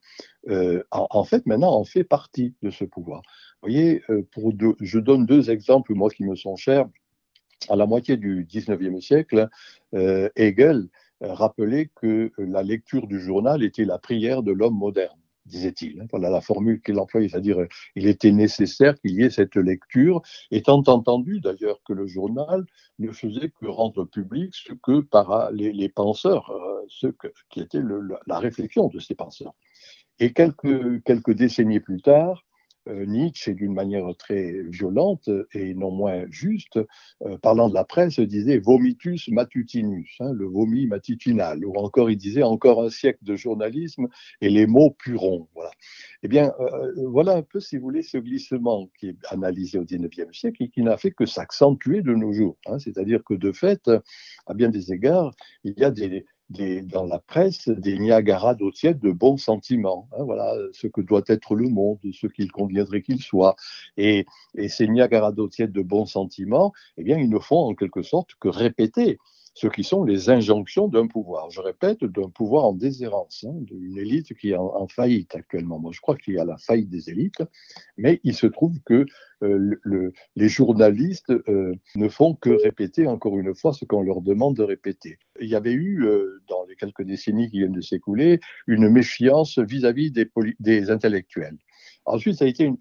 euh, 0.49 0.83
en, 0.91 1.25
fait, 1.25 1.47
maintenant, 1.47 1.79
on 1.79 1.85
fait 1.85 2.05
partie 2.05 2.55
de 2.63 2.71
ce 2.71 2.85
pouvoir. 2.85 3.23
Vous 3.63 3.71
voyez, 3.71 4.03
euh, 4.11 4.23
pour 4.33 4.53
je 4.81 4.99
donne 4.99 5.27
deux 5.27 5.51
exemples, 5.51 5.95
moi, 5.95 6.11
qui 6.11 6.25
me 6.25 6.35
sont 6.35 6.57
chers. 6.57 6.87
À 7.69 7.77
la 7.77 7.87
moitié 7.87 8.17
du 8.17 8.45
19e 8.45 9.01
siècle, 9.01 9.49
Hegel 9.93 10.89
rappelait 11.21 11.91
que 11.95 12.31
la 12.37 12.63
lecture 12.63 13.07
du 13.07 13.21
journal 13.21 13.63
était 13.63 13.87
la 13.87 13.99
prière 13.99 14.43
de 14.43 14.53
l'homme 14.53 14.77
moderne 14.77 15.17
disait-il. 15.47 16.01
Hein, 16.01 16.07
voilà 16.11 16.31
la 16.31 16.41
formule 16.41 16.81
qu'il 16.81 16.99
employait, 16.99 17.29
c'est-à-dire 17.29 17.61
euh, 17.61 17.69
il 17.97 18.07
était 18.07 18.33
nécessaire 18.33 18.99
qu'il 19.01 19.13
y 19.13 19.23
ait 19.23 19.31
cette 19.31 19.57
lecture, 19.57 20.23
étant 20.51 20.83
entendu 20.87 21.41
d'ailleurs 21.41 21.81
que 21.85 21.93
le 21.93 22.07
journal 22.07 22.65
ne 22.99 23.13
faisait 23.13 23.51
que 23.51 23.67
rendre 23.67 24.05
public 24.05 24.55
ce 24.55 24.73
que 24.73 25.01
par 25.01 25.51
les, 25.53 25.89
penseurs, 25.89 26.51
euh, 26.51 26.85
ce 26.89 27.09
qui 27.51 27.61
était 27.61 27.83
la 28.27 28.39
réflexion 28.39 28.89
de 28.89 28.99
ces 28.99 29.15
penseurs. 29.15 29.55
Et 30.19 30.33
quelques, 30.33 31.31
décennies 31.31 31.81
plus 31.81 32.01
tard, 32.01 32.45
Nietzsche, 32.87 33.55
d'une 33.55 33.73
manière 33.73 34.07
très 34.19 34.63
violente 34.69 35.31
et 35.53 35.75
non 35.75 35.91
moins 35.91 36.25
juste, 36.31 36.79
euh, 37.23 37.39
parlant 37.39 37.69
de 37.69 37.75
la 37.75 37.85
presse, 37.85 38.21
disait 38.21 38.59
vomitus 38.59 39.29
matutinus, 39.29 40.17
hein, 40.21 40.33
le 40.33 40.47
vomi 40.47 40.87
matutinal, 40.87 41.65
ou 41.65 41.75
encore 41.77 42.11
il 42.11 42.17
disait 42.17 42.43
encore 42.43 42.83
un 42.83 42.91
siècle 42.91 43.21
de 43.23 43.37
journalisme 43.37 44.09
et 44.41 44.51
les 44.51 44.67
mots 44.67 44.91
purons. 44.91 45.49
Voilà. 45.55 45.71
Eh 46.23 46.29
bien, 46.29 46.53
euh, 46.61 46.93
voilà 47.07 47.37
un 47.37 47.43
peu, 47.43 47.61
si 47.61 47.77
vous 47.77 47.85
voulez, 47.85 48.03
ce 48.03 48.19
glissement 48.19 48.91
qui 48.99 49.09
est 49.09 49.17
analysé 49.31 49.79
au 49.79 49.85
XIXe 49.85 50.33
siècle 50.33 50.63
et 50.63 50.69
qui 50.69 50.83
n'a 50.83 50.97
fait 50.97 51.11
que 51.11 51.27
s'accentuer 51.27 52.03
de 52.03 52.15
nos 52.15 52.33
jours. 52.33 52.57
Hein. 52.67 52.79
C'est-à-dire 52.79 53.23
que 53.25 53.35
de 53.35 53.53
fait, 53.53 53.91
à 54.47 54.55
bien 54.55 54.69
des 54.69 54.93
égards, 54.93 55.35
il 55.65 55.75
y 55.79 55.85
a 55.85 55.91
des, 55.91 56.27
dans 56.51 57.05
la 57.05 57.19
presse 57.19 57.69
des 57.69 57.99
Niagara 57.99 58.55
d'eau 58.55 58.71
tiède 58.71 59.01
de 59.01 59.11
bons 59.11 59.37
sentiments. 59.37 60.09
Hein, 60.13 60.25
voilà 60.25 60.55
ce 60.73 60.87
que 60.87 61.01
doit 61.01 61.23
être 61.27 61.55
le 61.55 61.69
monde, 61.69 61.99
ce 62.13 62.27
qu'il 62.27 62.53
conviendrait 62.53 63.03
qu'il 63.03 63.23
soit. 63.23 63.57
Et, 63.97 64.27
et 64.55 64.69
ces 64.69 64.87
Niagara 64.87 65.33
d'eau 65.33 65.49
tiède 65.49 65.73
de 65.73 65.83
bons 65.83 66.07
sentiments, 66.07 66.73
eh 66.97 67.03
bien, 67.03 67.19
ils 67.19 67.31
ne 67.31 67.39
font 67.39 67.69
en 67.69 67.75
quelque 67.75 68.03
sorte 68.03 68.35
que 68.39 68.49
répéter 68.49 69.19
ce 69.55 69.69
qui 69.69 69.85
sont 69.85 70.03
les 70.03 70.31
injonctions 70.31 70.89
d'un 70.89 71.07
pouvoir. 71.07 71.49
Je 71.51 71.61
répète, 71.61 72.05
d'un 72.05 72.29
pouvoir 72.29 72.65
en 72.65 72.73
déshérence, 72.73 73.45
hein, 73.49 73.55
d'une 73.61 73.97
élite 73.97 74.35
qui 74.35 74.51
est 74.51 74.57
en, 74.57 74.87
faillite 74.89 75.35
actuellement. 75.37 75.79
Moi, 75.79 75.93
je 75.95 76.01
crois 76.01 76.17
qu'il 76.17 76.35
y 76.35 76.39
a 76.39 76.45
la 76.45 76.59
faillite 76.59 76.91
des 76.91 77.09
élites, 77.09 77.43
mais 77.97 78.21
il 78.25 78.35
se 78.35 78.49
trouve 78.49 78.81
que 78.85 79.07
euh, 79.43 79.77
le, 79.83 80.13
les 80.35 80.49
journalistes 80.49 81.31
euh, 81.31 81.75
ne 81.95 82.09
font 82.09 82.35
que 82.35 82.51
répéter 82.51 83.07
encore 83.07 83.39
une 83.39 83.55
fois 83.55 83.73
ce 83.73 83.85
qu'on 83.85 84.03
leur 84.03 84.23
demande 84.23 84.57
de 84.57 84.65
répéter. 84.65 85.19
Il 85.41 85.49
y 85.49 85.55
avait 85.55 85.73
eu, 85.73 86.05
euh, 86.05 86.43
dans 86.49 86.65
les 86.69 86.75
quelques 86.75 87.03
décennies 87.03 87.49
qui 87.49 87.59
viennent 87.59 87.73
de 87.73 87.81
s'écouler, 87.81 88.41
une 88.67 88.89
méfiance 88.89 89.59
vis-à-vis 89.59 90.11
des, 90.11 90.91
intellectuels. 90.91 91.59
Ensuite, 92.07 92.39
ça 92.39 92.45
a 92.45 92.49
été 92.49 92.65
une, 92.65 92.77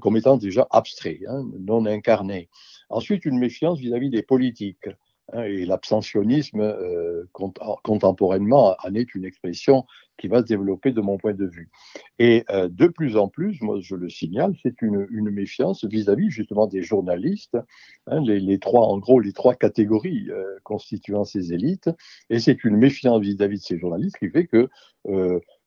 comme 0.00 0.16
étant 0.18 0.36
déjà 0.36 0.66
abstrait, 0.70 1.20
hein, 1.26 1.44
non 1.58 1.86
incarné. 1.86 2.50
Ensuite, 2.90 3.24
une 3.24 3.38
méfiance 3.38 3.78
vis 3.78 3.94
à 3.94 3.98
-vis 3.98 4.10
des 4.10 4.22
politiques. 4.22 4.88
Hein, 5.32 5.44
et 5.44 5.64
l'abstentionnisme 5.64 6.60
euh, 6.60 7.24
contemporainement 7.32 8.76
en 8.82 8.94
est 8.94 9.14
une 9.14 9.24
expression 9.24 9.84
qui 10.18 10.26
va 10.28 10.40
se 10.40 10.46
développer 10.46 10.90
de 10.90 11.00
mon 11.00 11.18
point 11.18 11.34
de 11.34 11.46
vue. 11.46 11.70
Et 12.18 12.44
euh, 12.50 12.68
de 12.68 12.88
plus 12.88 13.16
en 13.16 13.28
plus, 13.28 13.60
moi 13.60 13.78
je 13.80 13.94
le 13.94 14.08
signale, 14.08 14.54
c'est 14.62 14.82
une, 14.82 15.06
méfiance 15.30 15.84
vis-à-vis 15.84 16.30
justement 16.30 16.66
des 16.66 16.82
journalistes, 16.82 17.56
hein, 18.06 18.20
les, 18.20 18.58
trois, 18.58 18.86
en 18.86 18.98
gros 18.98 19.20
les 19.20 19.32
trois 19.32 19.54
catégories 19.54 20.26
euh, 20.30 20.44
constituant 20.64 21.24
ces 21.24 21.52
élites, 21.52 21.90
et 22.28 22.40
c'est 22.40 22.64
une 22.64 22.76
méfiance 22.76 23.20
vis-à-vis 23.20 23.58
de 23.58 23.64
ces 23.64 23.78
journalistes 23.78 24.18
qui 24.18 24.28
fait 24.28 24.46
que 24.46 24.68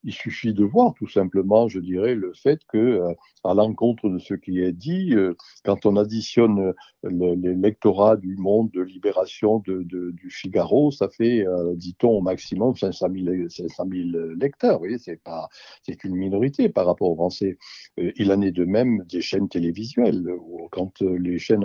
il 0.04 0.12
suffit 0.12 0.52
de 0.52 0.64
voir 0.64 0.94
tout 0.94 1.08
simplement, 1.08 1.66
je 1.68 1.80
dirais, 1.80 2.14
le 2.14 2.32
fait 2.34 2.60
que, 2.68 2.78
euh, 2.78 3.14
à 3.42 3.54
l'encontre 3.54 4.08
de 4.10 4.18
ce 4.18 4.34
qui 4.34 4.60
est 4.60 4.72
dit, 4.72 5.14
euh, 5.14 5.34
quand 5.64 5.86
on 5.86 5.96
additionne 5.96 6.74
euh, 7.04 7.34
les 7.36 7.54
lectorats 7.54 8.16
du 8.16 8.36
Monde, 8.36 8.70
de 8.72 8.82
Libération, 8.82 9.62
de, 9.66 9.82
du 9.82 10.30
Figaro, 10.30 10.90
ça 10.90 11.08
fait, 11.08 11.44
dit-on, 11.74 12.18
au 12.18 12.20
maximum 12.20 12.76
500 12.76 13.06
000, 13.12 14.16
lecteurs. 14.38 14.74
Vous 14.74 14.80
voyez, 14.80 14.98
c'est 14.98 15.22
pas, 15.22 15.48
c'est 15.82 16.04
une 16.04 16.14
minorité 16.14 16.68
par 16.68 16.86
rapport 16.86 17.10
aux 17.10 17.14
Français. 17.14 17.56
il 17.96 18.32
en 18.32 18.40
est 18.42 18.50
de 18.50 18.64
même 18.64 19.04
des 19.08 19.20
chaînes 19.20 19.48
télévisuelles, 19.48 20.24
quand 20.70 21.00
les 21.00 21.38
chaînes 21.38 21.64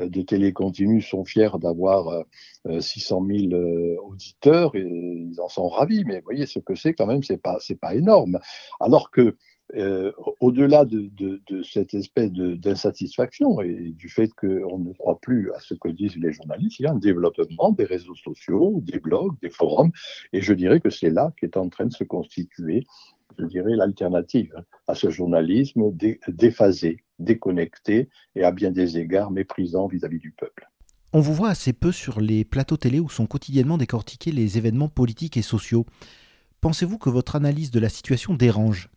de 0.00 0.22
télé 0.22 0.52
continue 0.52 1.02
sont 1.02 1.24
fiers 1.24 1.50
d'avoir 1.60 2.24
600 2.80 3.26
000 3.26 3.62
auditeurs, 4.02 4.74
et 4.74 4.80
ils 4.82 5.40
en 5.40 5.48
sont 5.48 5.68
ravis. 5.68 6.04
Mais 6.04 6.18
vous 6.18 6.24
voyez, 6.24 6.46
ce 6.46 6.58
que 6.58 6.74
c'est 6.74 6.94
quand 6.94 7.06
même, 7.06 7.22
c'est 7.22 7.36
pas 7.36 7.58
c'est 7.60 7.78
pas 7.78 7.94
énorme. 7.94 8.38
Alors 8.80 9.10
que 9.10 9.36
euh, 9.74 10.12
au-delà 10.40 10.84
de, 10.84 11.10
cette 11.64 11.94
espèce 11.94 12.30
d'insatisfaction 12.30 13.60
et 13.62 13.92
du 13.96 14.08
fait 14.08 14.30
qu'on 14.34 14.78
ne 14.78 14.92
croit 14.92 15.18
plus 15.20 15.52
à 15.52 15.60
ce 15.60 15.74
que 15.74 15.88
disent 15.88 16.16
les 16.16 16.32
journalistes, 16.32 16.78
il 16.78 16.82
y 16.82 16.86
a 16.86 16.92
un 16.92 16.98
développement 16.98 17.72
des 17.72 17.84
réseaux 17.84 18.14
sociaux, 18.14 18.80
des 18.82 19.00
blogs, 19.00 19.34
des 19.40 19.50
forums, 19.50 19.90
et 20.32 20.42
je 20.42 20.52
dirais 20.52 20.80
que 20.80 20.90
c'est 20.90 21.10
là 21.10 21.32
qu'est 21.40 21.56
en 21.56 21.70
train 21.70 21.86
de 21.86 21.92
se 21.92 22.04
constituer, 22.04 22.86
je 23.38 23.46
dirais, 23.46 23.74
l'alternative 23.74 24.54
à 24.86 24.94
ce 24.94 25.08
journalisme 25.08 25.90
déphasé, 26.28 27.02
déconnecté 27.18 28.10
et 28.36 28.44
à 28.44 28.52
bien 28.52 28.70
des 28.70 28.98
égards 28.98 29.30
méprisant 29.30 29.86
vis 29.86 30.04
à 30.04 30.08
-vis 30.08 30.20
du 30.20 30.32
peuple. 30.32 30.68
On 31.16 31.20
vous 31.20 31.32
voit 31.32 31.50
assez 31.50 31.72
peu 31.72 31.92
sur 31.92 32.20
les 32.20 32.44
plateaux 32.44 32.76
télé 32.76 32.98
où 32.98 33.08
sont 33.08 33.26
quotidiennement 33.26 33.78
décortiqués 33.78 34.32
les 34.32 34.58
événements 34.58 34.88
politiques 34.88 35.36
et 35.36 35.42
sociaux. 35.42 35.86
Pensez-vous 36.60 36.98
que 36.98 37.08
votre 37.08 37.36
analyse 37.36 37.70
de 37.70 37.78
la 37.78 37.88
situation 37.88 38.34
dérange? 38.34 38.90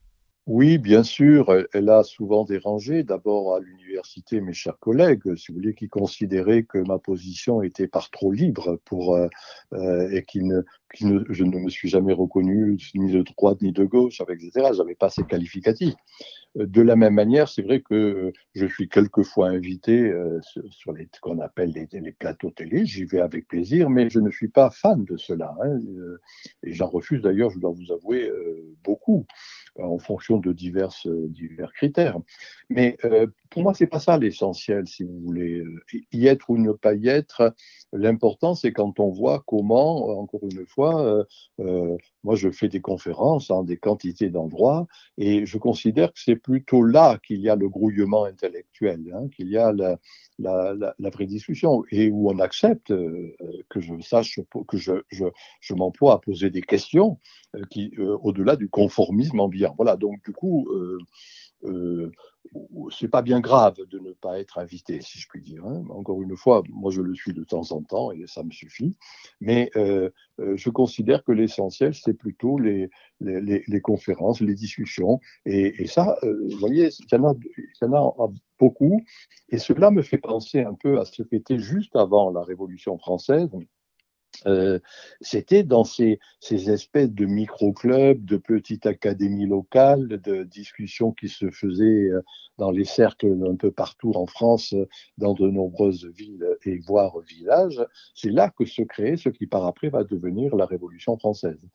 Oui, 0.48 0.80
bien 0.80 1.04
sûr, 1.04 1.54
elle 1.74 1.90
a 1.90 2.02
souvent 2.02 2.44
dérangé. 2.44 3.04
D'abord 3.04 3.54
à 3.54 3.60
l'université, 3.60 4.42
mes 4.42 4.54
chers 4.54 4.80
collègues, 4.80 5.36
si 5.36 5.52
vous 5.52 5.60
voulez, 5.60 5.76
qui 5.76 5.90
considéraient 5.90 6.64
que 6.64 6.80
ma 6.80 6.98
position 6.98 7.62
était 7.62 7.88
par 7.88 8.10
trop 8.10 8.32
libre 8.32 8.80
pour 8.84 9.14
euh, 9.14 9.28
euh, 9.74 10.10
et 10.10 10.24
qui 10.24 10.42
ne, 10.42 10.62
je 10.94 11.44
ne 11.44 11.60
me 11.60 11.70
suis 11.70 11.90
jamais 11.90 12.14
reconnu 12.14 12.78
ni 12.96 13.12
de 13.12 13.22
droite 13.22 13.62
ni 13.62 13.72
de 13.72 13.84
gauche, 13.84 14.22
etc. 14.22 14.70
Je 14.74 14.78
n'avais 14.78 14.96
pas 14.96 15.10
ces 15.10 15.24
qualificatifs. 15.24 15.96
De 16.56 16.82
la 16.82 16.96
même 16.96 17.14
manière, 17.14 17.50
c'est 17.50 17.62
vrai 17.62 17.82
que 17.82 18.32
je 18.56 18.66
suis 18.66 18.90
quelquefois 18.90 19.50
invité 19.50 20.00
euh, 20.00 20.40
sur 20.70 20.92
les 20.92 21.08
qu'on 21.22 21.40
appelle 21.40 21.72
les, 21.72 22.12
plateaux 22.12 22.52
télé. 22.52 22.86
J'y 22.86 23.06
vais 23.06 23.20
avec 23.20 23.48
plaisir, 23.48 23.90
mais 23.90 24.10
je 24.10 24.20
ne 24.20 24.32
suis 24.32 24.48
pas 24.48 24.70
fan 24.72 25.04
de 25.06 25.18
cela. 25.18 25.56
Hein, 25.62 25.78
et 26.64 26.74
j'en 26.74 26.88
refuse 26.88 27.22
d'ailleurs, 27.22 27.52
je 27.52 27.60
dois 27.60 27.72
vous 27.72 27.92
avouer, 27.92 28.32
beaucoup 28.84 29.26
en 29.80 30.00
fonction 30.00 30.38
de 30.38 30.52
divers 30.52 30.94
critères. 31.76 32.18
Mais 32.70 32.98
euh, 33.06 33.28
pour 33.50 33.64
moi, 33.64 33.74
c'est 33.74 33.88
pas 33.88 34.00
ça 34.00 34.18
l'essentiel, 34.18 34.88
si 34.88 35.04
vous 35.04 35.20
voulez. 35.20 35.64
Y 36.12 36.28
être 36.28 36.50
ou 36.50 36.58
ne 36.58 36.72
pas 36.72 36.94
y 36.94 37.08
être, 37.08 37.54
l'important, 37.94 38.56
c'est 38.56 38.72
quand 38.72 39.00
on 39.00 39.10
voit 39.10 39.44
comment, 39.46 40.20
encore 40.20 40.42
une 40.44 40.66
fois, 40.66 40.77
euh, 40.80 41.24
euh, 41.60 41.98
moi, 42.24 42.36
je 42.36 42.50
fais 42.52 42.68
des 42.68 42.82
conférences 42.82 43.50
en 43.50 43.64
des 43.64 43.78
quantités 43.78 44.30
d'endroits, 44.30 44.88
et 45.18 45.46
je 45.46 45.58
considère 45.58 46.14
que 46.14 46.20
c'est 46.20 46.36
plutôt 46.36 46.84
là 46.84 47.20
qu'il 47.26 47.42
y 47.42 47.50
a 47.50 47.56
le 47.56 47.70
grouillement 47.70 48.26
intellectuel, 48.26 49.02
hein, 49.14 49.28
qu'il 49.36 49.50
y 49.50 49.58
a 49.58 49.72
la, 49.72 49.98
la, 50.40 50.74
la, 50.98 51.10
vraie 51.10 51.26
discussion, 51.26 51.84
et 51.92 52.10
où 52.10 52.30
on 52.30 52.40
accepte 52.40 52.92
euh, 52.92 53.36
que 53.70 53.80
je 53.80 54.00
sache, 54.02 54.40
que 54.68 54.78
je 54.78 55.74
m'emploie 55.74 56.14
à 56.14 56.20
poser 56.20 56.50
des 56.50 56.62
questions 56.62 57.18
qui, 57.70 57.92
au-delà 57.98 58.56
du 58.56 58.70
conformisme 58.70 59.40
ambiant. 59.40 59.74
Voilà, 59.78 59.96
donc 59.96 60.24
du 60.24 60.32
coup, 60.32 60.68
euh, 61.64 62.12
c'est 62.92 63.08
pas 63.08 63.22
bien 63.22 63.40
grave 63.40 63.78
de 63.90 64.00
ne 64.00 64.12
pas 64.12 64.40
être 64.40 64.58
invité, 64.58 65.02
si 65.02 65.20
je 65.20 65.28
puis 65.28 65.42
dire. 65.42 65.66
Hein. 65.66 65.84
Encore 65.90 66.22
une 66.22 66.36
fois, 66.36 66.64
moi 66.70 66.92
je 66.92 67.02
le 67.02 67.14
suis 67.16 67.34
de 67.34 67.44
temps 67.44 67.72
en 67.72 67.82
temps 67.82 68.12
et 68.12 68.26
ça 68.28 68.44
me 68.44 68.52
suffit. 68.52 68.96
Mais 69.42 69.70
euh, 69.76 70.10
euh, 70.40 70.56
je 70.56 70.70
considère 70.70 71.24
que 71.24 71.32
l'essentiel, 71.32 71.94
c'est 71.94 72.14
plutôt 72.14 72.58
les, 72.60 72.90
conférences, 73.82 74.42
les 74.42 74.56
discussions. 74.56 75.20
Et, 75.46 75.88
ça, 75.88 76.18
euh, 76.24 76.48
vous 76.50 76.58
voyez, 76.58 76.90
il 77.00 77.06
y, 77.12 77.16
en 77.16 77.32
a, 77.32 77.34
y 77.82 77.86
en 77.86 77.94
a 77.94 78.32
beaucoup. 78.60 79.02
Et 79.50 79.58
cela 79.58 79.92
me 79.92 80.02
fait 80.02 80.18
penser 80.18 80.62
un 80.62 80.74
peu 80.74 81.00
à 81.00 81.06
ce 81.06 81.24
qui 81.24 81.36
était 81.36 81.60
juste 81.60 81.96
avant 81.96 82.32
la 82.32 82.44
Révolution 82.44 82.98
française. 82.98 83.50
Euh, 84.46 84.80
c'était 85.22 85.64
dans 85.64 85.84
ces, 85.84 86.20
ces, 86.40 86.70
espèces 86.70 87.12
de 87.12 87.26
micro-clubs, 87.26 88.24
de 88.24 88.38
petites 88.38 88.86
académies 88.86 89.48
locales, 89.48 90.08
de 90.08 90.44
discussions 90.44 91.12
qui 91.12 91.30
se 91.30 91.50
faisaient 91.50 92.10
euh, 92.10 92.22
dans 92.58 92.72
les 92.72 92.86
cercles 92.86 93.38
un 93.50 93.56
peu 93.56 93.72
partout 93.72 94.12
en 94.16 94.26
France, 94.26 94.74
dans 95.18 95.34
de 95.34 95.50
nombreuses 95.50 96.06
villes 96.16 96.48
et 96.66 96.80
voire 96.80 97.20
villages. 97.22 97.84
C'est 98.14 98.32
là 98.32 98.50
que 98.50 98.66
se 98.66 98.82
créait 98.82 99.18
ce 99.18 99.30
qui 99.30 99.48
par 99.48 99.66
après 99.66 99.90
va 99.90 100.04
devenir 100.04 100.56
la 100.56 100.66
Révolution 100.66 101.18
française. 101.18 101.68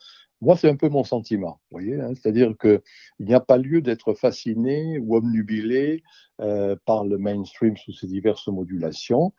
Moi, 0.43 0.57
c'est 0.57 0.69
un 0.69 0.75
peu 0.75 0.89
mon 0.89 1.05
sentiment, 1.05 1.61
voyez, 1.71 2.01
hein 2.01 2.15
c'est-à-dire 2.17 2.53
qu'il 2.61 2.81
n'y 3.21 3.33
a 3.33 3.39
pas 3.39 3.59
lieu 3.59 3.81
d'être 3.81 4.13
fasciné 4.13 4.99
ou 4.99 5.15
omnubilé 5.17 6.03
euh, 6.41 6.75
par 6.85 7.05
le 7.05 7.17
mainstream 7.17 7.77
sous 7.77 7.93
ses 7.93 8.09
diverses 8.09 8.49
modulations. 8.49 9.33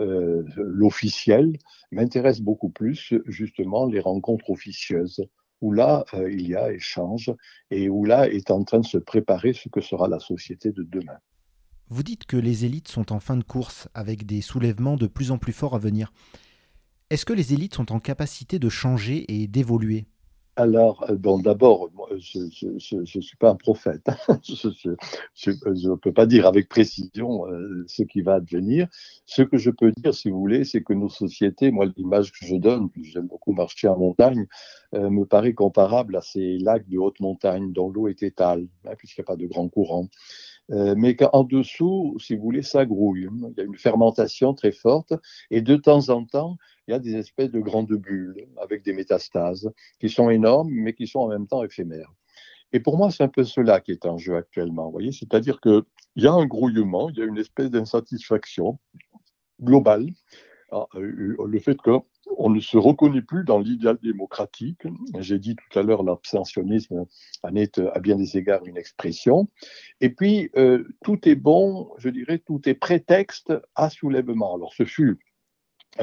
Euh, 0.00 0.42
l'officiel 0.56 1.56
m'intéresse 1.92 2.42
beaucoup 2.42 2.68
plus 2.68 3.14
justement 3.24 3.86
les 3.86 4.00
rencontres 4.00 4.50
officieuses 4.50 5.24
où 5.62 5.72
là, 5.72 6.04
euh, 6.12 6.30
il 6.30 6.46
y 6.46 6.54
a 6.54 6.70
échange 6.70 7.32
et 7.70 7.88
où 7.88 8.04
là 8.04 8.28
est 8.28 8.50
en 8.50 8.62
train 8.62 8.80
de 8.80 8.86
se 8.86 8.98
préparer 8.98 9.54
ce 9.54 9.70
que 9.70 9.80
sera 9.80 10.08
la 10.08 10.18
société 10.18 10.72
de 10.72 10.82
demain. 10.82 11.16
Vous 11.88 12.02
dites 12.02 12.26
que 12.26 12.36
les 12.36 12.66
élites 12.66 12.88
sont 12.88 13.12
en 13.12 13.18
fin 13.20 13.38
de 13.38 13.44
course 13.44 13.88
avec 13.94 14.26
des 14.26 14.42
soulèvements 14.42 14.96
de 14.96 15.06
plus 15.06 15.30
en 15.30 15.38
plus 15.38 15.54
forts 15.54 15.74
à 15.74 15.78
venir. 15.78 16.12
Est-ce 17.08 17.24
que 17.24 17.32
les 17.32 17.54
élites 17.54 17.74
sont 17.74 17.92
en 17.92 17.98
capacité 17.98 18.58
de 18.58 18.68
changer 18.68 19.24
et 19.40 19.48
d'évoluer? 19.48 20.06
Alors, 20.60 21.04
euh, 21.08 21.16
d'abord, 21.42 21.90
je 22.18 22.96
ne 22.96 23.04
suis 23.20 23.36
pas 23.38 23.50
un 23.50 23.54
prophète. 23.54 24.06
je 24.44 25.88
ne 25.88 25.94
peux 25.96 26.12
pas 26.12 26.26
dire 26.26 26.46
avec 26.46 26.68
précision 26.68 27.46
euh, 27.48 27.84
ce 27.86 28.02
qui 28.02 28.20
va 28.20 28.34
advenir. 28.34 28.86
Ce 29.24 29.42
que 29.42 29.56
je 29.56 29.70
peux 29.70 29.90
dire, 29.92 30.14
si 30.14 30.28
vous 30.28 30.38
voulez, 30.38 30.64
c'est 30.64 30.82
que 30.82 30.92
nos 30.92 31.08
sociétés, 31.08 31.70
moi, 31.70 31.86
l'image 31.96 32.32
que 32.32 32.44
je 32.44 32.56
donne, 32.56 32.88
j'aime 33.02 33.26
beaucoup 33.26 33.52
marcher 33.52 33.88
en 33.88 33.98
montagne, 33.98 34.46
euh, 34.94 35.08
me 35.08 35.24
paraît 35.24 35.54
comparable 35.54 36.16
à 36.16 36.20
ces 36.20 36.58
lacs 36.58 36.88
de 36.88 36.98
haute 36.98 37.20
montagne 37.20 37.72
dont 37.72 37.88
l'eau 37.88 38.08
est 38.08 38.22
étale, 38.22 38.66
hein, 38.86 38.92
puisqu'il 38.98 39.22
n'y 39.22 39.24
a 39.24 39.30
pas 39.32 39.36
de 39.36 39.46
grand 39.46 39.68
courant. 39.68 40.08
mais 40.68 41.16
qu'en 41.16 41.42
dessous, 41.42 42.16
si 42.20 42.36
vous 42.36 42.42
voulez, 42.42 42.62
ça 42.62 42.86
grouille. 42.86 43.28
Il 43.32 43.54
y 43.56 43.60
a 43.60 43.64
une 43.64 43.76
fermentation 43.76 44.54
très 44.54 44.70
forte 44.70 45.14
et 45.50 45.62
de 45.62 45.74
temps 45.74 46.10
en 46.10 46.24
temps, 46.24 46.58
il 46.90 46.94
y 46.94 46.96
a 46.96 46.98
des 46.98 47.14
espèces 47.14 47.52
de 47.52 47.60
grandes 47.60 47.92
bulles 47.92 48.48
avec 48.60 48.82
des 48.82 48.92
métastases 48.92 49.70
qui 50.00 50.08
sont 50.08 50.28
énormes, 50.28 50.70
mais 50.72 50.92
qui 50.92 51.06
sont 51.06 51.20
en 51.20 51.28
même 51.28 51.46
temps 51.46 51.62
éphémères. 51.62 52.12
Et 52.72 52.80
pour 52.80 52.96
moi, 52.96 53.12
c'est 53.12 53.22
un 53.22 53.28
peu 53.28 53.44
cela 53.44 53.80
qui 53.80 53.92
est 53.92 54.06
en 54.06 54.18
jeu 54.18 54.34
actuellement. 54.34 54.86
Vous 54.86 54.92
voyez, 54.92 55.12
c'est-à-dire 55.12 55.60
qu'il 55.60 55.84
y 56.16 56.26
a 56.26 56.32
un 56.32 56.46
grouillement, 56.46 57.08
il 57.10 57.18
y 57.18 57.22
a 57.22 57.26
une 57.26 57.38
espèce 57.38 57.70
d'insatisfaction 57.70 58.80
globale. 59.62 60.08
Ah, 60.72 60.86
euh, 60.96 61.36
le 61.44 61.58
fait 61.60 61.76
qu'on 61.76 62.50
ne 62.50 62.58
se 62.58 62.76
reconnaît 62.76 63.22
plus 63.22 63.44
dans 63.44 63.60
l'idéal 63.60 63.98
démocratique. 64.02 64.82
J'ai 65.18 65.38
dit 65.38 65.54
tout 65.54 65.78
à 65.78 65.82
l'heure, 65.82 66.02
l'abstentionnisme 66.02 67.06
en 67.44 67.54
est 67.54 67.78
à 67.78 68.00
bien 68.00 68.16
des 68.16 68.36
égards 68.36 68.64
une 68.64 68.76
expression. 68.76 69.48
Et 70.00 70.10
puis, 70.10 70.50
euh, 70.56 70.84
tout 71.04 71.28
est 71.28 71.36
bon, 71.36 71.90
je 71.98 72.08
dirais, 72.08 72.38
tout 72.38 72.68
est 72.68 72.74
prétexte 72.74 73.52
à 73.76 73.90
soulèvement. 73.90 74.56
Alors, 74.56 74.72
ce 74.74 74.84
fut 74.84 75.18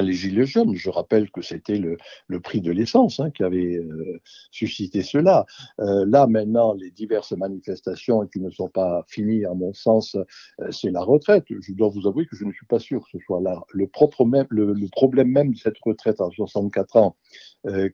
les 0.02 0.14
Gilets 0.14 0.46
jaunes. 0.46 0.76
Je 0.76 0.90
rappelle 0.90 1.30
que 1.32 1.42
c'était 1.42 1.78
le, 1.78 1.98
prix 2.40 2.62
de 2.62 2.72
l'essence 2.72 3.20
hein, 3.20 3.32
qui 3.32 3.44
avait 3.44 3.78
euh, 3.78 4.20
suscité 4.52 5.02
cela. 5.02 5.46
Euh, 5.80 6.06
là, 6.08 6.28
maintenant, 6.28 6.74
les 6.74 6.92
diverses 6.92 7.32
manifestations 7.34 8.26
qui 8.28 8.40
ne 8.40 8.50
sont 8.50 8.70
pas 8.70 9.04
finies, 9.08 9.46
à 9.46 9.54
mon 9.54 9.74
sens, 9.74 10.16
euh, 10.16 10.72
c'est 10.72 10.92
la 10.92 11.02
retraite. 11.02 11.46
Je 11.50 11.74
dois 11.74 11.90
vous 11.90 12.08
avouer 12.08 12.26
que 12.26 12.36
je 12.36 12.46
ne 12.46 12.52
suis 12.52 12.66
pas 12.66 12.80
sûr 12.80 13.02
que 13.02 13.18
ce 13.18 13.26
soit 13.26 13.42
là 13.42 13.62
le, 13.72 13.88
propre 13.88 14.26
même, 14.26 14.48
le, 14.50 14.74
problème 14.92 15.30
même 15.30 15.54
de 15.54 15.58
cette 15.58 15.78
retraite 15.84 16.22
à 16.22 16.30
64 16.36 16.96
ans 16.98 17.16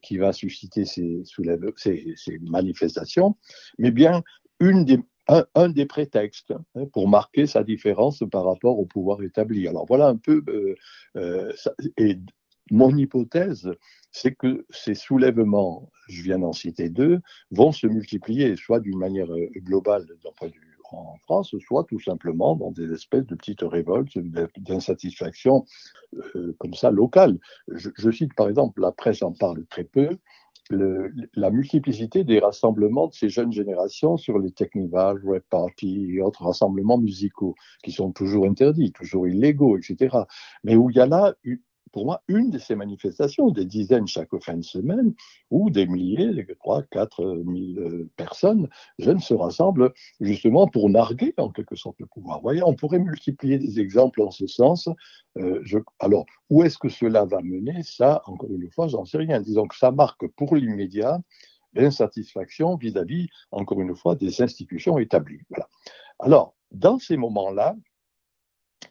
qui 0.02 0.18
va 0.18 0.34
susciter 0.34 0.86
ces, 0.86 1.24
ces 1.26 2.40
manifestations, 2.42 3.36
mais 3.80 3.90
bien 3.90 4.24
une 4.60 4.86
des, 4.86 5.00
un, 5.28 5.70
des 5.70 5.86
prétextes 5.86 6.54
hein, 6.76 6.86
pour 6.92 7.08
marquer 7.08 7.48
sa 7.48 7.64
différence 7.64 8.24
par 8.32 8.46
rapport 8.46 8.80
au 8.80 8.86
pouvoir 8.86 9.22
établi. 9.24 9.68
Alors 9.68 9.86
voilà 9.86 10.08
un 10.08 10.18
peu, 10.18 10.44
euh, 10.48 10.76
euh, 11.16 11.54
et 11.98 12.18
mon 12.72 12.96
hypothèse, 12.96 13.72
c'est 14.12 14.36
que 14.36 14.66
ces 14.70 14.96
soulèvements, 14.96 15.92
je 16.08 16.22
viens 16.24 16.40
d'en 16.40 16.54
citer 16.54 16.90
deux, 16.90 17.22
vont 17.52 17.72
se 17.72 17.88
multiplier, 17.88 18.56
soit 18.56 18.80
d'une 18.80 18.98
manière 18.98 19.32
euh, 19.32 19.50
globale 19.58 20.06
d'un 20.24 20.32
point 20.36 20.50
de 20.50 20.54
en 20.96 21.18
France, 21.24 21.56
soit 21.66 21.86
tout 21.86 22.00
simplement 22.00 22.56
dans 22.56 22.70
des 22.70 22.92
espèces 22.94 23.26
de 23.26 23.34
petites 23.34 23.64
révoltes, 23.64 24.16
d'insatisfaction 24.58 25.66
comme 26.60 26.76
ça 26.76 26.92
locales. 26.92 27.40
Je, 27.68 27.90
je, 27.96 28.12
cite 28.12 28.36
par 28.36 28.48
exemple, 28.48 28.80
la 28.80 28.92
presse 28.92 29.24
en 29.24 29.32
parle 29.32 29.66
très 29.66 29.86
peu, 29.86 30.20
la 30.70 31.52
multiplicité 31.52 32.24
des 32.24 32.40
rassemblements 32.40 33.08
de 33.08 33.14
ces 33.14 33.30
jeunes 33.30 33.52
générations 33.52 34.18
sur 34.18 34.40
les 34.40 34.52
Technival, 34.52 35.22
Red 35.26 35.44
Party 35.50 36.14
et 36.14 36.22
autres 36.22 36.44
rassemblements 36.44 36.98
musicaux 36.98 37.56
qui 37.84 37.92
sont 37.92 38.12
toujours 38.12 38.46
interdits, 38.46 38.92
toujours 38.92 39.28
illégaux, 39.28 39.78
etc. 39.78 40.18
Mais 40.64 40.76
où 40.76 40.90
il 40.90 40.96
y 40.96 41.00
a 41.00 41.06
là 41.06 41.36
pour 41.94 42.06
moi, 42.06 42.22
une 42.28 42.50
de 42.50 42.58
ces 42.58 42.76
manifestations, 42.76 43.52
des 43.52 43.66
dizaines 43.66 44.08
chaque 44.08 44.36
fin 44.42 44.58
de 44.58 44.64
semaine, 44.64 45.14
où 45.52 45.70
des 45.70 45.86
milliers, 45.86 46.46
trois, 46.60 46.82
quatre 46.84 47.24
mille 47.46 47.80
euh, 47.80 48.10
personnes, 48.18 48.68
jeunes, 48.98 49.20
se 49.20 49.34
rassemblent 49.34 49.94
justement 50.20 50.68
pour 50.68 50.90
narguer 50.90 51.34
en 51.38 51.50
quelque 51.50 51.76
sorte 51.76 51.96
le 52.00 52.08
pouvoir. 52.08 52.38
Vous 52.38 52.44
voyez, 52.44 52.64
on 52.64 52.74
pourrait 52.74 53.00
multiplier 53.00 53.60
des 53.60 53.80
exemples 53.80 54.22
en 54.24 54.32
ce 54.32 54.48
sens. 54.48 54.90
Euh, 55.38 55.64
alors, 56.00 56.26
où 56.50 56.64
est-ce 56.64 56.78
que 56.78 56.90
cela 56.90 57.26
va 57.26 57.42
mener? 57.42 57.84
Ça, 57.84 58.24
encore 58.26 58.52
une 58.52 58.70
fois, 58.72 58.88
j'en 58.88 59.06
sais 59.06 59.20
rien. 59.20 59.40
Disons 59.40 59.68
que 59.68 59.78
ça 59.78 59.92
marque 59.92 60.28
pour 60.36 60.56
l'immédiat 60.56 61.22
l'insatisfaction 61.76 62.76
vis-à-vis, 62.76 63.30
encore 63.52 63.82
une 63.82 63.96
fois, 63.96 64.16
des 64.16 64.42
institutions 64.42 64.98
établies. 64.98 65.42
Voilà. 65.50 65.68
Alors, 66.20 66.56
dans 66.72 67.00
ces 67.00 67.18
moments-là, 67.18 67.76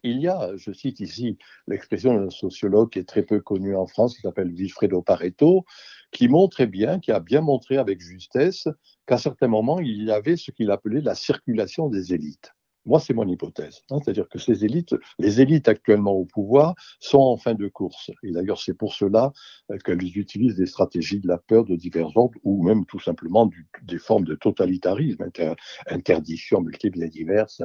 il 0.03 0.21
y 0.21 0.29
a, 0.29 0.57
je 0.57 0.73
cite 0.73 1.01
ici 1.01 1.39
l'expression 1.67 2.15
d'un 2.15 2.31
sociologue 2.31 2.91
qui 2.91 2.99
est 2.99 3.09
très 3.09 3.23
peu 3.23 3.41
connu 3.41 3.77
en 3.77 3.87
France, 3.87 4.17
qui 4.17 4.23
s'appelle 4.23 4.53
Vilfredo 4.53 5.03
Pareto, 5.03 5.65
qui 6.11 6.29
montrait 6.29 6.67
bien, 6.67 7.01
qui 7.01 7.13
a 7.13 7.21
bien 7.21 7.41
montré 7.41 7.77
avec 7.79 8.01
justesse 8.01 8.69
qu'à 9.07 9.19
certains 9.19 9.49
moments, 9.49 9.81
il 9.81 10.05
y 10.05 10.11
avait 10.11 10.37
ce 10.37 10.51
qu'il 10.51 10.71
appelait 10.71 11.01
la 11.01 11.15
circulation 11.15 11.89
des 11.89 12.15
élites. 12.15 12.53
Moi, 12.85 12.99
c'est 12.99 13.15
mon 13.15 13.29
hypothèse. 13.29 13.83
Hein. 13.91 13.99
C'est-à-dire 14.03 14.29
que 14.29 14.39
ces 14.39 14.65
élites, 14.65 14.97
les 15.19 15.41
élites 15.41 15.69
actuellement 15.69 16.13
au 16.13 16.25
pouvoir, 16.25 16.75
sont 16.99 17.21
en 17.21 17.37
fin 17.37 17.55
de 17.55 17.69
course. 17.69 18.11
Et 18.25 18.33
d'ailleurs, 18.33 18.61
c'est 18.61 18.75
pour 18.75 18.93
cela 18.93 19.33
euh, 19.71 19.79
qu'elles 19.79 20.19
utilisent 20.19 20.57
des 20.57 20.67
stratégies 20.67 21.21
de 21.21 21.29
la 21.29 21.39
peur 21.39 21.65
de 21.65 21.77
divers 21.77 22.17
ordres 22.17 22.39
ou 22.43 22.65
même 22.65 22.85
tout 22.87 22.99
simplement 22.99 23.49
des 23.83 23.99
formes 23.99 24.25
de 24.25 24.35
totalitarisme, 24.35 25.25
interdiction 25.87 26.61
multiples 26.61 27.03
et 27.05 27.09
diverses 27.09 27.63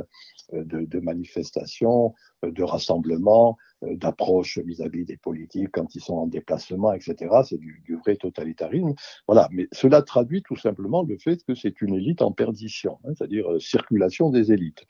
euh, 0.53 0.63
de, 0.65 0.99
manifestations, 0.99 2.13
de 2.43 2.63
rassemblements, 2.63 3.57
d'approches 3.81 4.57
vis-à-vis 4.59 5.05
des 5.05 5.17
politiques 5.17 5.69
quand 5.71 5.95
ils 5.95 6.01
sont 6.01 6.15
en 6.15 6.27
déplacement, 6.27 6.93
etc. 6.93 7.15
C'est 7.43 7.57
du, 7.59 7.83
vrai 8.03 8.15
totalitarisme. 8.15 8.93
Voilà. 9.27 9.47
Mais 9.51 9.67
cela 9.71 10.01
traduit 10.01 10.41
tout 10.43 10.55
simplement 10.55 11.03
le 11.03 11.17
fait 11.17 11.43
que 11.43 11.55
c'est 11.55 11.81
une 11.81 11.95
élite 11.95 12.21
en 12.21 12.31
perdition, 12.31 12.99
hein, 13.03 13.11
c'est-à-dire 13.15 13.47
circulation 13.59 14.29
des 14.29 14.51
élites. 14.51 14.83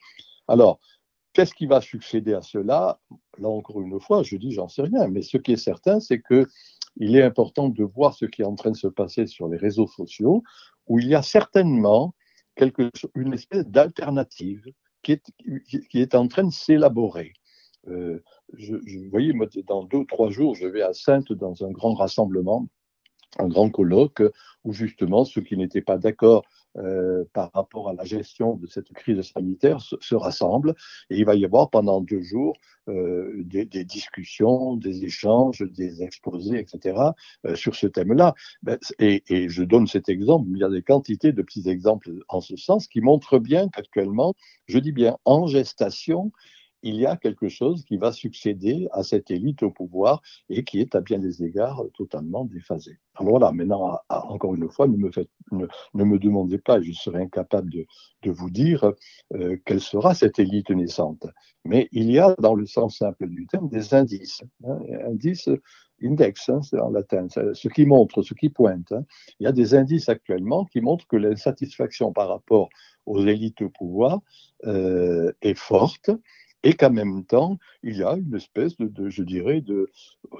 Alors, 0.47 0.79
qu'est-ce 1.33 1.53
qui 1.53 1.67
va 1.67 1.81
succéder 1.81 2.33
à 2.33 2.41
cela? 2.41 2.99
Là 3.37 3.49
encore 3.49 3.81
une 3.81 3.99
fois, 3.99 4.23
je 4.23 4.37
dis 4.37 4.51
j'en 4.51 4.67
sais 4.67 4.83
rien, 4.83 5.07
mais 5.07 5.21
ce 5.21 5.37
qui 5.37 5.53
est 5.53 5.57
certain, 5.57 5.99
c'est 5.99 6.19
que 6.19 6.47
il 6.99 7.15
est 7.15 7.23
important 7.23 7.69
de 7.69 7.83
voir 7.83 8.13
ce 8.13 8.25
qui 8.25 8.41
est 8.41 8.45
en 8.45 8.55
train 8.55 8.71
de 8.71 8.77
se 8.77 8.87
passer 8.87 9.27
sur 9.27 9.47
les 9.47 9.57
réseaux 9.57 9.87
sociaux, 9.87 10.43
où 10.87 10.99
il 10.99 11.07
y 11.07 11.15
a 11.15 11.21
certainement 11.21 12.15
quelque, 12.55 12.89
une 13.15 13.33
espèce 13.33 13.67
d'alternative 13.67 14.65
qui, 15.07 16.01
est, 16.01 16.15
en 16.15 16.27
train 16.27 16.43
de 16.43 16.51
s'élaborer. 16.51 17.33
Euh, 17.87 18.21
vous 18.53 19.09
voyez, 19.09 19.33
dans 19.65 19.83
deux 19.83 19.99
ou 19.99 20.05
trois 20.05 20.29
jours, 20.29 20.55
je 20.55 20.67
vais 20.67 20.81
à 20.81 20.93
Sainte 20.93 21.31
dans 21.31 21.63
un 21.63 21.71
grand 21.71 21.93
rassemblement, 21.93 22.67
un 23.39 23.47
grand 23.47 23.69
colloque, 23.69 24.23
où 24.63 24.73
justement 24.73 25.23
ceux 25.23 25.41
qui 25.41 25.55
n'étaient 25.55 25.81
pas 25.81 25.97
d'accord 25.97 26.43
euh, 26.77 27.23
par 27.33 27.51
rapport 27.53 27.89
à 27.89 27.93
la 27.93 28.03
gestion 28.03 28.55
de 28.55 28.67
cette 28.67 28.91
crise 28.93 29.21
sanitaire 29.21 29.81
se, 29.81 30.15
rassemblent 30.15 30.75
et 31.09 31.17
il 31.17 31.25
va 31.25 31.35
y 31.35 31.43
avoir 31.43 31.69
pendant 31.69 32.01
deux 32.01 32.21
jours 32.21 32.55
euh, 32.87 33.33
des, 33.37 33.65
discussions, 33.83 34.75
des 34.75 35.03
échanges, 35.03 35.61
des 35.61 36.03
exposés, 36.03 36.59
etc. 36.59 36.99
Euh, 37.45 37.55
sur 37.55 37.75
ce 37.75 37.87
thème-là. 37.87 38.35
Ben, 38.63 38.77
et, 38.99 39.23
et, 39.27 39.49
je 39.49 39.63
donne 39.63 39.87
cet 39.87 40.07
exemple, 40.07 40.47
il 40.51 40.59
y 40.59 40.63
a 40.63 40.69
des 40.69 40.83
quantités 40.83 41.31
de 41.31 41.41
petits 41.41 41.67
exemples 41.67 42.11
en 42.29 42.41
ce 42.41 42.55
sens 42.55 42.87
qui 42.87 43.01
montrent 43.01 43.39
bien 43.39 43.69
qu'actuellement, 43.69 44.35
je 44.67 44.79
dis 44.79 44.91
bien 44.91 45.17
en 45.25 45.47
gestation, 45.47 46.31
il 46.83 46.95
y 46.95 47.05
a 47.05 47.17
quelque 47.17 47.49
chose 47.49 47.83
qui 47.83 47.97
va 47.97 48.11
succéder 48.11 48.87
à 48.91 49.03
cette 49.03 49.31
élite 49.31 49.63
au 49.63 49.71
pouvoir 49.71 50.21
et 50.49 50.63
qui 50.63 50.79
est 50.79 50.95
à 50.95 51.01
bien 51.01 51.19
des 51.19 51.43
égards 51.43 51.83
totalement 51.93 52.45
déphasé. 52.45 52.99
Alors 53.15 53.31
voilà, 53.31 53.51
maintenant, 53.51 53.99
encore 54.09 54.55
une 54.55 54.69
fois, 54.69 54.87
ne 54.87 54.97
me, 54.97 56.19
demandez 56.19 56.59
pas, 56.59 56.81
je 56.81 56.91
serai 56.91 57.21
incapable 57.21 57.71
de, 57.71 57.85
vous 58.29 58.49
dire 58.49 58.91
euh, 59.33 59.57
quelle 59.65 59.79
sera 59.79 60.13
cette 60.13 60.37
élite 60.37 60.69
naissante. 60.69 61.25
Mais 61.65 61.87
il 61.91 62.11
y 62.11 62.19
a, 62.19 62.35
dans 62.39 62.53
le 62.53 62.65
sens 62.65 62.97
simple 62.97 63.27
du 63.27 63.47
terme, 63.47 63.69
des 63.69 63.93
indices. 63.93 64.43
Hein, 64.65 64.79
indices, 65.05 65.49
index, 66.03 66.49
hein, 66.49 66.61
c'est 66.61 66.79
en 66.79 66.89
latin, 66.89 67.27
ce 67.29 67.67
qui 67.69 67.85
montre, 67.85 68.21
ce 68.21 68.33
qui 68.33 68.49
pointe. 68.49 68.91
Hein. 68.91 69.03
Il 69.39 69.45
y 69.45 69.47
a 69.47 69.51
des 69.51 69.73
indices 69.73 70.09
actuellement 70.09 70.65
qui 70.65 70.81
montrent 70.81 71.07
que 71.07 71.17
l'insatisfaction 71.17 72.11
par 72.11 72.27
rapport 72.27 72.69
aux 73.05 73.25
élites 73.25 73.61
au 73.61 73.69
pouvoir 73.69 74.19
euh, 74.65 75.31
est 75.41 75.57
forte 75.57 76.11
et 76.63 76.73
qu'en 76.73 76.91
même 76.91 77.23
temps, 77.25 77.57
il 77.83 77.97
y 77.97 78.03
a 78.03 78.15
une 78.15 78.35
espèce 78.35 78.75
de, 78.77 79.09
je 79.09 79.23
dirais, 79.23 79.61
de, 79.61 79.89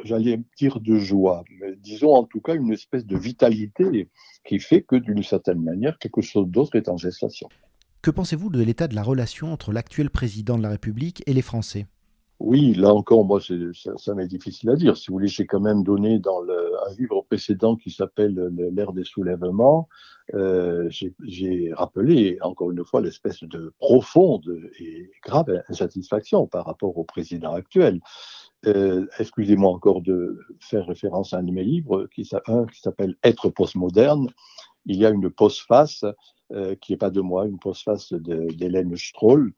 j'allais 0.03 0.41
dire 0.57 0.79
de 0.79 0.97
joie, 0.97 1.43
mais 1.59 1.75
disons 1.77 2.13
en 2.13 2.23
tout 2.23 2.41
cas 2.41 2.55
une 2.55 2.71
espèce 2.71 3.05
de 3.05 3.17
vitalité 3.17 4.09
qui 4.45 4.59
fait 4.59 4.81
que 4.81 4.95
d'une 4.95 5.23
certaine 5.23 5.61
manière, 5.61 5.97
quelque 5.99 6.21
chose 6.21 6.47
d'autre 6.47 6.75
est 6.75 6.89
en 6.89 6.97
gestation. 6.97 7.47
Que 8.01 8.11
pensez-vous 8.11 8.49
de 8.49 8.61
l'état 8.61 8.87
de 8.87 8.95
la 8.95 9.03
relation 9.03 9.51
entre 9.51 9.71
l'actuel 9.71 10.09
président 10.09 10.57
de 10.57 10.63
la 10.63 10.69
République 10.69 11.23
et 11.25 11.33
les 11.33 11.41
Français? 11.41 11.85
Oui, 12.39 12.75
là 12.75 12.93
encore, 12.93 13.25
moi, 13.25 13.39
ça, 13.41 14.13
m'est 14.13 14.27
difficile 14.27 14.69
à 14.69 14.75
dire. 14.75 14.95
Si 14.95 15.07
vous 15.07 15.13
voulez, 15.13 15.27
j'ai 15.27 15.47
quand 15.47 15.59
même 15.59 15.83
donné 15.83 16.19
dans 16.19 16.39
le, 16.39 16.71
un 16.87 16.93
livre 16.93 17.23
précédent 17.27 17.75
qui 17.75 17.89
s'appelle 17.89 18.51
L'ère 18.55 18.93
des 18.93 19.03
soulèvements, 19.03 19.89
euh, 20.35 20.87
j'ai 21.23 21.73
rappelé, 21.73 22.37
encore 22.41 22.71
une 22.71 22.85
fois, 22.85 23.01
l'espèce 23.01 23.43
de 23.43 23.73
profonde 23.79 24.69
et 24.79 25.09
grave 25.25 25.63
insatisfaction 25.67 26.45
par 26.45 26.65
rapport 26.65 26.95
au 26.97 27.03
président 27.03 27.53
actuel. 27.53 28.01
Euh, 28.65 29.07
excusez-moi 29.19 29.71
encore 29.71 30.01
de 30.01 30.39
faire 30.59 30.85
référence 30.85 31.33
à 31.33 31.37
un 31.37 31.43
de 31.43 31.51
mes 31.51 31.63
livres, 31.63 32.07
qui, 32.13 32.23
s'appelle 32.25 33.15
Être 33.23 33.49
postmoderne. 33.49 34.29
Il 34.85 34.97
y 34.97 35.05
a 35.05 35.09
une 35.09 35.29
postface 35.31 36.05
euh, 36.51 36.75
qui 36.75 36.93
n'est 36.93 36.97
pas 36.97 37.09
de 37.09 37.21
moi, 37.21 37.45
une 37.45 37.59
postface 37.59 38.13
d'Hélène 38.13 38.95
Stroll, 38.95 39.53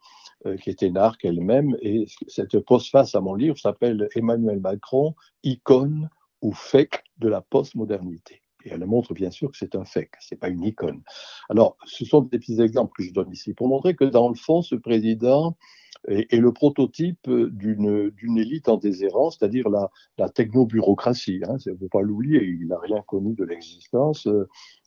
qui 0.61 0.69
est 0.69 0.83
énarque 0.83 1.25
elle-même. 1.25 1.75
Et 1.81 2.05
cette 2.27 2.59
postface 2.59 3.15
à 3.15 3.21
mon 3.21 3.35
livre 3.35 3.57
s'appelle 3.57 4.07
Emmanuel 4.15 4.59
Macron, 4.59 5.15
icône 5.43 6.09
ou 6.41 6.53
fake 6.53 7.03
de 7.17 7.27
la 7.27 7.41
postmodernité. 7.41 8.41
Et 8.65 8.69
elle 8.71 8.85
montre 8.85 9.13
bien 9.13 9.31
sûr 9.31 9.51
que 9.51 9.57
c'est 9.57 9.75
un 9.75 9.85
fake, 9.85 10.15
c'est 10.19 10.35
pas 10.35 10.49
une 10.49 10.63
icône. 10.63 11.01
Alors, 11.49 11.77
ce 11.85 12.03
sont 12.03 12.21
des 12.21 12.39
petits 12.39 12.59
exemples 12.59 12.91
que 12.97 13.03
je 13.03 13.13
donne 13.13 13.31
ici 13.31 13.53
pour 13.53 13.69
montrer 13.69 13.95
que 13.95 14.03
dans 14.03 14.27
le 14.27 14.35
fond, 14.35 14.61
ce 14.61 14.75
président 14.75 15.57
est, 16.07 16.37
le 16.37 16.51
prototype 16.51 17.29
d'une 17.29 18.37
élite 18.37 18.69
en 18.69 18.77
déshérence, 18.77 19.37
c'est-à-dire 19.37 19.69
la, 19.69 19.89
la 20.17 20.29
technobureaucratie. 20.29 21.41
Hein, 21.47 21.57
il 21.65 21.73
ne 21.73 21.77
faut 21.77 21.89
pas 21.89 22.01
l'oublier, 22.01 22.43
il 22.43 22.67
n'a 22.67 22.79
rien 22.79 23.01
connu 23.01 23.33
de 23.33 23.43
l'existence. 23.43 24.27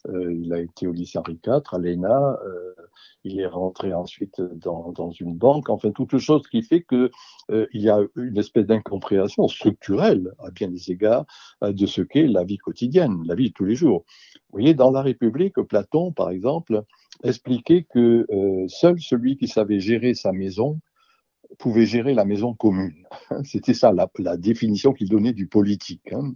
Euh, 0.09 0.35
il 0.35 0.53
a 0.53 0.59
été 0.59 0.87
au 0.87 0.92
lycée 0.92 1.18
Henri 1.18 1.38
IV, 1.44 1.62
à 1.70 1.79
l'ENA, 1.79 2.38
euh, 2.44 2.75
il 3.25 3.38
est 3.40 3.46
rentré 3.46 3.94
ensuite 3.94 4.40
dans, 4.40 4.90
dans, 4.92 5.11
une 5.11 5.37
banque, 5.37 5.70
enfin 5.70 5.92
toute 5.92 6.18
chose 6.18 6.42
qui 6.48 6.62
fait 6.62 6.83
qu'il 6.83 7.11
euh, 7.53 7.66
y 7.72 7.88
a 7.88 8.01
une 8.16 8.37
espèce 8.37 8.66
d'incompréhension 8.66 9.46
structurelle, 9.46 10.33
à 10.40 10.51
bien 10.51 10.68
des 10.68 10.90
égards, 10.90 11.25
de 11.62 11.87
ce 11.87 12.03
qu'est 12.03 12.27
la 12.27 12.42
vie 12.42 12.59
quotidienne, 12.59 13.22
la 13.27 13.35
vie 13.35 13.51
de 13.51 13.55
tous 13.55 13.64
les 13.64 13.77
jours. 13.77 14.05
Vous 14.51 14.59
voyez, 14.59 14.75
dans 14.75 14.90
la 14.90 15.03
République, 15.03 15.55
Platon, 15.55 16.12
par 16.12 16.31
exemple, 16.31 16.83
expliquait 17.22 17.87
que 17.88 18.27
seul 18.68 19.01
celui 19.01 19.37
qui 19.37 19.46
savait 19.46 19.81
gérer 19.81 20.14
sa 20.14 20.33
maison 20.33 20.81
pouvait 21.62 21.87
gérer 21.87 22.12
la 22.12 22.25
maison 22.25 22.55
commune. 22.55 23.07
C'était 23.44 23.72
ça 23.72 23.92
la, 23.92 24.37
définition 24.37 24.92
qu'il 24.92 25.09
donnait 25.09 25.33
du 25.33 25.46
politique. 25.46 26.12
Hein. 26.12 26.33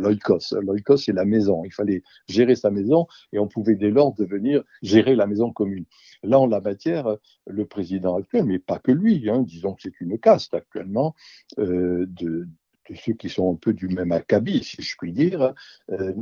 L'oikos. 0.00 0.52
L'oikos, 0.60 0.96
c'est 0.96 1.12
la 1.12 1.24
maison. 1.24 1.62
Il 1.64 1.72
fallait 1.72 2.02
gérer 2.28 2.56
sa 2.56 2.72
maison 2.72 3.06
et 3.32 3.38
on 3.38 3.46
pouvait 3.46 3.76
dès 3.76 3.90
lors 3.90 4.12
devenir 4.14 4.64
gérer 4.82 5.14
la 5.14 5.28
maison 5.28 5.52
commune. 5.52 5.84
Là, 6.24 6.40
en 6.40 6.48
la 6.48 6.60
matière, 6.60 7.06
le 7.46 7.64
président 7.66 8.16
actuel, 8.16 8.46
mais 8.46 8.58
pas 8.58 8.80
que 8.80 8.90
lui, 8.90 9.30
hein, 9.30 9.42
disons 9.42 9.74
que 9.74 9.82
c'est 9.82 10.00
une 10.00 10.18
caste 10.18 10.54
actuellement, 10.54 11.14
euh, 11.60 12.06
de 12.08 12.48
ceux 12.94 13.14
qui 13.14 13.28
sont 13.28 13.52
un 13.52 13.56
peu 13.56 13.72
du 13.72 13.88
même 13.88 14.12
acabit, 14.12 14.62
si 14.62 14.82
je 14.82 14.96
puis 14.96 15.12
dire, 15.12 15.54
euh, 15.90 16.12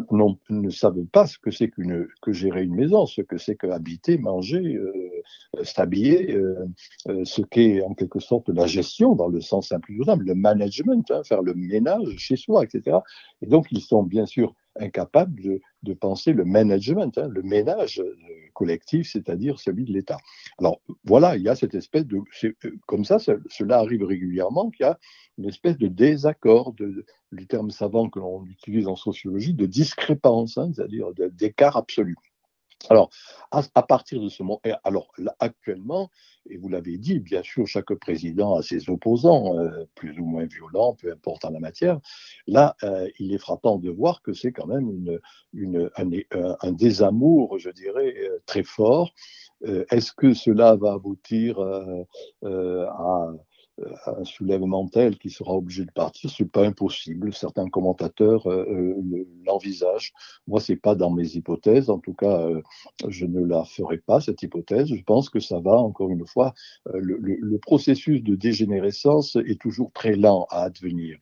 ne 0.51 0.71
savent 0.71 1.05
pas 1.07 1.27
ce 1.27 1.39
que 1.39 1.51
c'est 1.51 1.69
que 1.69 2.33
gérer 2.33 2.63
une 2.63 2.75
maison, 2.75 3.07
ce 3.07 3.23
que 3.23 3.39
c'est 3.39 3.57
qu'habiter, 3.57 4.19
manger, 4.19 4.77
euh, 4.77 5.65
s'habiller, 5.65 6.35
euh, 6.35 6.67
euh, 7.09 7.25
ce 7.25 7.43
qu'est 7.43 7.83
en 7.83 7.95
quelque 7.95 8.21
sorte 8.21 8.49
la 8.49 8.67
gestion 8.67 9.15
dans 9.15 9.29
le 9.29 9.41
sens 9.41 9.69
simple 9.69 9.93
du 9.93 10.01
terme, 10.01 10.23
le 10.23 10.35
management, 10.35 11.11
hein, 11.11 11.23
faire 11.25 11.43
le 11.43 11.55
ménage 11.55 12.17
chez 12.17 12.37
soi, 12.37 12.65
etc. 12.65 12.99
Et 13.43 13.47
donc 13.47 13.67
ils 13.71 13.81
sont 13.81 14.03
bien 14.03 14.27
sûr 14.27 14.55
incapable 14.79 15.61
de, 15.83 15.95
penser 15.95 16.33
le 16.33 16.45
management, 16.45 17.17
hein, 17.19 17.29
le 17.29 17.43
ménage 17.43 18.01
euh, 18.01 18.15
collectif, 18.55 19.11
c'est-à-dire 19.11 19.59
celui 19.59 19.85
de 19.85 19.93
l'État. 19.93 20.19
Alors 20.59 20.81
voilà, 21.05 21.37
il 21.37 21.43
y 21.43 21.49
a 21.49 21.55
cette 21.55 21.75
espèce 21.75 22.07
de... 22.07 22.19
Euh, 22.45 22.53
comme 22.87 23.05
ça, 23.05 23.19
cela 23.19 23.79
arrive 23.79 24.05
régulièrement, 24.05 24.71
qu'il 24.71 24.85
y 24.85 24.89
a 24.89 24.99
une 25.39 25.49
espèce 25.49 25.79
de 25.79 25.89
désaccord, 25.89 26.73
de, 26.75 27.05
du 27.33 27.47
terme 27.47 27.71
savant 27.71 28.09
que 28.09 28.19
l'on 28.19 28.45
utilise 28.47 28.89
en 28.89 28.97
sociologie, 28.97 29.55
de 29.55 29.67
discrépance, 29.67 30.59
hein, 30.59 30.71
c'est-à-dire 30.75 31.09
d'écart 31.33 31.77
absolu. 31.77 32.17
Alors, 32.91 33.11
à, 33.51 33.83
partir 33.83 34.21
de 34.21 34.29
ce 34.29 34.43
moment, 34.43 34.61
alors 34.85 35.13
actuellement, 35.39 36.11
et 36.49 36.57
vous 36.57 36.69
l'avez 36.69 36.99
dit, 36.99 37.21
bien 37.21 37.43
sûr, 37.43 37.67
chaque 37.67 37.95
président 37.95 38.57
a 38.57 38.63
ses 38.63 38.91
opposants, 38.91 39.57
euh, 39.59 39.85
plus 39.95 40.19
ou 40.19 40.25
moins 40.25 40.47
violents, 40.47 40.95
peu 40.95 41.13
importe 41.13 41.45
en 41.45 41.51
la 41.51 41.61
matière. 41.61 42.01
Là, 42.47 42.77
euh, 42.83 43.09
il 43.19 43.33
est 43.33 43.39
frappant 43.39 43.79
de 43.79 43.91
voir 43.91 44.23
que 44.23 44.33
c'est 44.33 44.53
quand 44.53 44.67
même 44.67 44.91
une, 44.91 45.21
une, 45.53 45.91
un, 45.97 46.73
désamour, 46.73 47.59
je 47.59 47.71
dirais, 47.71 48.15
euh, 48.19 48.39
très 48.47 48.65
fort. 48.65 49.13
Est-ce 49.91 50.13
que 50.13 50.35
cela 50.35 50.75
va 50.75 50.95
aboutir 50.95 51.61
à 51.61 53.29
un 54.07 54.25
soulèvement 54.25 54.89
tel 54.89 55.19
qui 55.19 55.31
sera 55.31 55.55
obligé 55.55 55.85
de 55.85 55.91
partir, 55.91 56.31
c'est 56.31 56.51
pas 56.51 56.65
impossible. 56.65 57.33
Certains 57.33 57.69
commentateurs 57.69 58.47
euh, 58.47 58.65
euh, 58.69 59.27
l'envisagent. 59.45 60.13
Moi, 60.47 60.61
c'est 60.61 60.77
pas 60.77 60.95
dans 60.95 61.11
mes 61.11 61.37
hypothèses. 61.37 61.91
En 61.91 61.99
tout 61.99 62.15
cas, 62.15 62.47
euh, 62.47 62.63
je 63.09 63.27
ne 63.27 63.45
la 63.45 63.65
ferai 63.65 63.99
pas 63.99 64.21
cette 64.21 64.43
hypothèse. 64.43 64.89
Je 64.95 65.03
pense 65.03 65.31
que 65.31 65.41
ça 65.41 65.61
va 65.61 65.77
encore 65.79 66.11
une 66.11 66.27
fois. 66.27 66.55
le, 66.93 67.59
processus 67.59 68.23
de 68.23 68.35
dégénérescence 68.35 69.37
est 69.37 69.61
toujours 69.61 69.93
très 69.93 70.17
lent 70.17 70.47
à 70.51 70.65
advenir. 70.65 71.19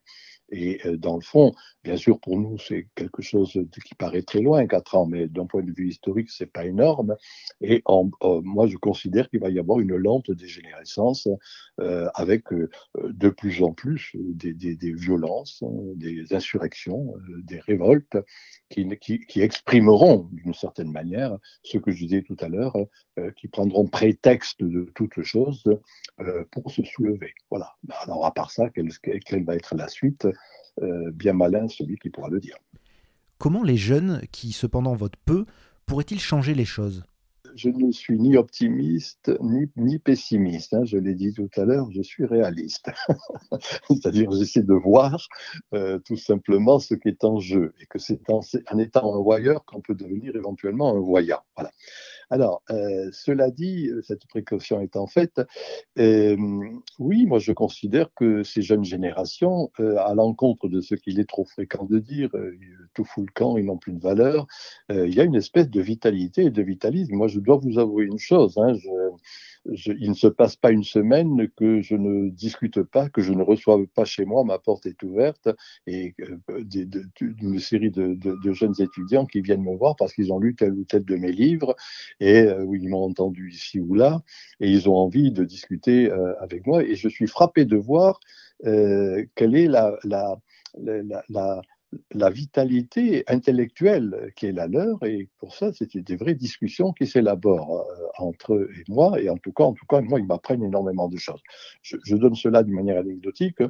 Et 0.50 0.80
euh, 0.86 0.96
dans 0.96 1.14
le 1.16 1.20
fond, 1.20 1.52
bien 1.84 1.96
sûr, 1.96 2.18
pour 2.20 2.38
nous, 2.38 2.58
c'est 2.58 2.88
quelque 2.94 3.22
chose 3.22 3.52
qui 3.52 3.94
paraît 3.94 4.22
très 4.22 4.40
loin, 4.40 4.66
quatre 4.66 4.96
ans, 4.96 5.06
mais 5.06 5.28
d'un 5.28 5.46
point 5.46 5.62
de 5.62 5.72
vue 5.72 5.88
historique, 5.88 6.30
c'est 6.30 6.52
pas 6.52 6.66
énorme. 6.66 7.16
Et 7.60 7.82
en, 7.84 8.10
euh, 8.22 8.40
moi, 8.42 8.66
je 8.66 8.76
considère 8.76 9.28
qu'il 9.30 9.40
va 9.40 9.50
y 9.50 9.58
avoir 9.58 9.80
une 9.80 9.96
lente 9.96 10.30
dégénérescence 10.30 11.28
euh, 11.80 12.08
avec 12.14 12.52
euh, 12.52 12.68
de 12.96 13.28
plus 13.28 13.62
en 13.62 13.72
plus 13.72 14.12
des, 14.14 14.52
des, 14.52 14.76
des 14.76 14.92
violences, 14.92 15.62
des 15.96 16.34
insurrections, 16.34 17.14
des 17.44 17.60
révoltes 17.60 18.16
qui, 18.68 18.88
qui, 18.98 19.20
qui 19.20 19.40
exprimeront 19.40 20.28
d'une 20.32 20.54
certaine 20.54 20.90
manière 20.90 21.36
ce 21.62 21.78
que 21.78 21.92
je 21.92 21.98
disais 21.98 22.22
tout 22.22 22.36
à 22.40 22.48
l'heure, 22.48 22.76
qui 23.36 23.48
prendront 23.48 23.86
prétexte 23.86 24.62
de 24.62 24.90
toute 24.94 25.22
chose 25.22 25.64
pour 26.50 26.70
se 26.70 26.82
soulever. 26.82 27.34
Voilà. 27.50 27.74
Alors, 28.02 28.24
à 28.24 28.32
part 28.32 28.50
ça, 28.50 28.70
quelle, 28.70 28.90
quelle 28.98 29.44
va 29.44 29.56
être 29.56 29.74
la 29.74 29.88
suite 29.88 30.26
euh, 30.26 30.32
bien 31.12 31.32
malin 31.32 31.68
celui 31.68 31.96
qui 31.96 32.10
pourra 32.10 32.28
le 32.28 32.40
dire. 32.40 32.56
Comment 33.38 33.62
les 33.62 33.78
jeunes, 33.78 34.20
qui 34.32 34.52
cependant 34.52 34.94
votent 34.94 35.16
peu, 35.24 35.46
pourraient-ils 35.86 36.20
changer 36.20 36.54
les 36.54 36.66
choses? 36.66 37.04
Je 37.54 37.68
ne 37.68 37.90
suis 37.90 38.18
ni 38.18 38.36
optimiste 38.36 39.32
ni, 39.40 39.66
ni 39.76 39.98
pessimiste. 39.98 40.74
Hein. 40.74 40.84
je 40.84 40.98
l'ai 40.98 41.14
dit 41.14 41.32
tout 41.32 41.48
à 41.56 41.64
l'heure, 41.64 41.90
je 41.90 42.02
suis 42.02 42.26
réaliste. 42.26 42.90
C'est-à-dire, 43.88 44.30
j'essaie 44.32 44.62
de 44.62 44.74
voir 44.74 45.26
euh, 45.74 45.98
tout 45.98 46.16
simplement 46.16 46.78
ce 46.78 46.94
qui 46.94 47.08
est 47.08 47.24
en 47.24 47.40
jeu 47.40 47.72
et 47.80 47.86
que 47.86 47.98
c'est 47.98 48.28
en, 48.30 48.40
en, 48.70 48.78
étant 48.78 49.14
un 49.14 49.22
voyeur 49.22 49.64
qu'on 49.64 49.80
peut 49.80 49.94
devenir 49.94 50.36
éventuellement 50.36 50.94
un 50.94 51.00
voyant. 51.00 51.40
Voilà. 51.56 51.72
Alors, 52.30 52.62
euh, 52.70 53.10
cela 53.12 53.50
dit, 53.50 53.90
cette 54.02 54.26
précaution 54.28 54.80
étant 54.80 55.08
faite, 55.08 55.40
euh, 55.98 56.36
oui, 57.00 57.26
moi 57.26 57.40
je 57.40 57.50
considère 57.52 58.14
que 58.14 58.44
ces 58.44 58.62
jeunes 58.62 58.84
générations, 58.84 59.72
euh, 59.80 59.96
à 59.98 60.14
l'encontre 60.14 60.68
de 60.68 60.80
ce 60.80 60.94
qu'il 60.94 61.18
est 61.18 61.28
trop 61.28 61.44
fréquent 61.44 61.84
de 61.84 61.98
dire, 61.98 62.30
tout 62.94 63.04
fout 63.04 63.24
le 63.26 63.32
camp, 63.34 63.56
ils 63.56 63.64
n'ont 63.64 63.78
plus 63.78 63.92
de 63.92 64.00
valeur, 64.00 64.46
il 64.90 65.12
y 65.14 65.20
a 65.20 65.24
une 65.24 65.34
espèce 65.34 65.68
de 65.68 65.80
vitalité 65.80 66.44
et 66.44 66.50
de 66.50 66.62
vitalisme. 66.62 67.14
Moi, 67.16 67.26
je 67.26 67.40
dois 67.40 67.56
vous 67.56 67.78
avouer 67.78 68.04
une 68.04 68.18
chose, 68.18 68.56
hein, 68.58 68.74
il 69.66 70.08
ne 70.08 70.14
se 70.14 70.26
passe 70.26 70.56
pas 70.56 70.70
une 70.70 70.84
semaine 70.84 71.48
que 71.56 71.82
je 71.82 71.94
ne 71.94 72.30
discute 72.30 72.82
pas, 72.82 73.10
que 73.10 73.20
je 73.20 73.32
ne 73.32 73.42
reçoive 73.42 73.86
pas 73.86 74.04
chez 74.04 74.24
moi, 74.24 74.42
ma 74.44 74.58
porte 74.58 74.86
est 74.86 75.02
ouverte, 75.02 75.48
et 75.86 76.14
euh, 76.20 76.64
une 77.20 77.58
série 77.58 77.90
de, 77.90 78.18
jeunes 78.52 78.74
étudiants 78.80 79.26
qui 79.26 79.40
viennent 79.42 79.62
me 79.62 79.76
voir 79.76 79.96
parce 79.96 80.12
qu'ils 80.14 80.32
ont 80.32 80.38
lu 80.38 80.54
tel 80.54 80.72
ou 80.72 80.84
tel 80.84 81.04
de 81.04 81.16
mes 81.16 81.32
livres, 81.32 81.76
et 82.20 82.42
euh, 82.42 82.66
ils 82.74 82.88
m'ont 82.88 83.04
entendu 83.04 83.50
ici 83.50 83.80
ou 83.80 83.94
là, 83.94 84.22
et 84.60 84.70
ils 84.70 84.88
ont 84.88 84.96
envie 84.96 85.32
de 85.32 85.44
discuter 85.44 86.10
euh, 86.10 86.34
avec 86.40 86.66
moi, 86.66 86.82
et 86.82 86.94
je 86.94 87.08
suis 87.08 87.26
frappé 87.26 87.64
de 87.64 87.76
voir 87.76 88.20
quelle 88.62 89.54
est 89.54 89.68
la, 89.68 89.96
la, 90.04 90.36
la 91.30 91.62
la 92.12 92.30
vitalité 92.30 93.24
intellectuelle 93.26 94.32
qui 94.36 94.46
est 94.46 94.52
la 94.52 94.66
leur, 94.66 95.02
et 95.04 95.28
pour 95.38 95.54
ça, 95.54 95.72
c'est 95.72 95.96
des 95.96 96.16
vraies 96.16 96.34
discussions 96.34 96.92
qui 96.92 97.06
s'élaborent 97.06 97.80
euh, 97.80 98.06
entre 98.18 98.54
eux 98.54 98.70
et 98.78 98.84
moi, 98.88 99.20
et 99.20 99.28
en 99.28 99.36
tout 99.36 99.52
cas, 99.52 99.64
en 99.64 99.72
tout 99.72 99.86
cas, 99.86 100.00
moi, 100.00 100.20
ils 100.20 100.26
m'apprennent 100.26 100.62
énormément 100.62 101.08
de 101.08 101.16
choses. 101.16 101.40
Je, 101.82 102.16
donne 102.16 102.34
cela 102.34 102.62
d'une 102.62 102.74
manière 102.74 102.98
anecdotique 102.98 103.62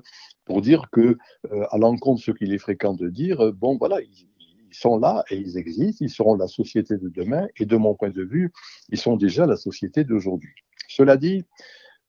pour 0.44 0.60
dire 0.60 0.90
que, 0.90 1.16
euh, 1.52 1.66
à 1.70 1.78
l'encontre 1.78 2.20
de 2.20 2.24
ce 2.24 2.30
qu'il 2.32 2.52
est 2.52 2.58
fréquent 2.58 2.94
de 2.94 3.08
dire, 3.08 3.40
euh, 3.40 3.52
bon, 3.52 3.76
voilà, 3.78 4.00
ils, 4.02 4.26
sont 4.72 4.98
là 4.98 5.24
et 5.30 5.36
ils 5.36 5.56
existent, 5.56 6.04
ils 6.04 6.10
seront 6.10 6.34
la 6.34 6.46
société 6.46 6.96
de 6.96 7.08
demain, 7.08 7.46
et 7.56 7.66
de 7.66 7.76
mon 7.76 7.94
point 7.94 8.10
de 8.10 8.22
vue, 8.22 8.52
ils 8.90 8.98
sont 8.98 9.16
déjà 9.16 9.46
la 9.46 9.56
société 9.56 10.04
d'aujourd'hui. 10.04 10.54
Cela 10.88 11.16
dit, 11.16 11.44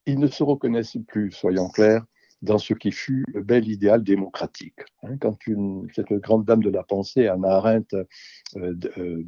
ils 0.06 0.19
ne 0.19 0.28
se 0.28 0.43
reconnaissent 0.43 0.97
plus, 1.08 1.32
soyons 1.32 1.69
clairs, 1.69 2.06
dans 2.41 2.58
ce 2.58 2.74
qui 2.74 2.91
fut 2.91 3.24
le 3.34 3.43
bel 3.43 3.67
idéal 3.69 4.04
démocratique. 4.04 4.80
Hein, 5.04 5.17
quand 5.19 5.38
cette 5.93 6.13
grande 6.13 6.45
dame 6.45 6.63
de 6.63 6.69
la 6.69 6.84
pensée, 6.84 7.28
Anna 7.28 7.50
Arendt, 7.58 7.95
euh, 7.95 8.76
euh, 8.97 9.24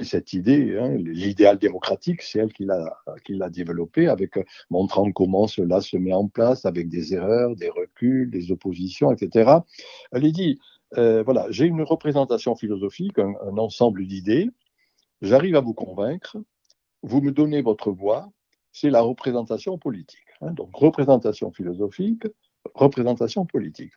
cette 0.00 0.32
idée, 0.32 0.78
hein, 0.78 0.96
l'idéal 0.96 1.58
démocratique, 1.58 2.22
c'est 2.22 2.38
elle 2.38 2.52
qui 2.52 2.64
l'a, 2.64 3.50
développé, 3.50 4.08
avec 4.08 4.38
euh, 4.38 4.44
montrant 4.70 5.10
comment 5.12 5.46
cela 5.46 5.80
se 5.80 5.96
met 5.96 6.12
en 6.12 6.28
place, 6.28 6.64
avec 6.64 6.88
des 6.88 7.14
erreurs, 7.14 7.56
des 7.56 7.68
reculs, 7.68 8.30
des 8.30 8.52
oppositions, 8.52 9.12
etc. 9.12 9.52
Elle 10.12 10.24
a 10.24 10.28
dit, 10.96 11.22
voilà, 11.22 11.46
j'ai 11.50 11.66
une 11.66 11.82
représentation 11.82 12.54
philosophique, 12.54 13.18
un, 13.18 13.34
un 13.42 13.58
ensemble 13.58 14.06
d'idées, 14.06 14.48
j'arrive 15.20 15.56
à 15.56 15.60
vous 15.60 15.74
convaincre, 15.74 16.36
vous 17.02 17.20
me 17.20 17.32
donnez 17.32 17.62
votre 17.62 17.90
voix, 17.90 18.30
c'est 18.72 18.90
la 18.90 19.00
représentation 19.00 19.78
politique. 19.78 20.26
Hein, 20.40 20.52
donc 20.52 20.74
représentation 20.74 21.50
philosophique, 21.50 22.26
représentation 22.74 23.46
politique. 23.46 23.92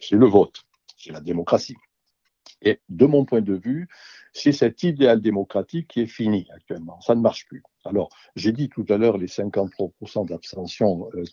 C'est 0.00 0.16
le 0.16 0.26
vote, 0.26 0.64
c'est 0.96 1.12
la 1.12 1.20
démocratie. 1.20 1.76
Et 2.62 2.80
de 2.88 3.06
mon 3.06 3.24
point 3.24 3.42
de 3.42 3.54
vue, 3.54 3.88
c'est 4.34 4.52
cet 4.52 4.82
idéal 4.82 5.20
démocratique 5.20 5.88
qui 5.88 6.00
est 6.00 6.06
fini 6.06 6.46
actuellement. 6.54 7.00
Ça 7.00 7.14
ne 7.14 7.20
marche 7.20 7.46
plus. 7.46 7.62
Alors, 7.84 8.08
j'ai 8.34 8.52
dit 8.52 8.68
tout 8.68 8.84
à 8.88 8.98
l'heure 8.98 9.16
les 9.16 9.28
53% 9.28 10.28
d'abstention 10.28 11.08
euh, 11.14 11.24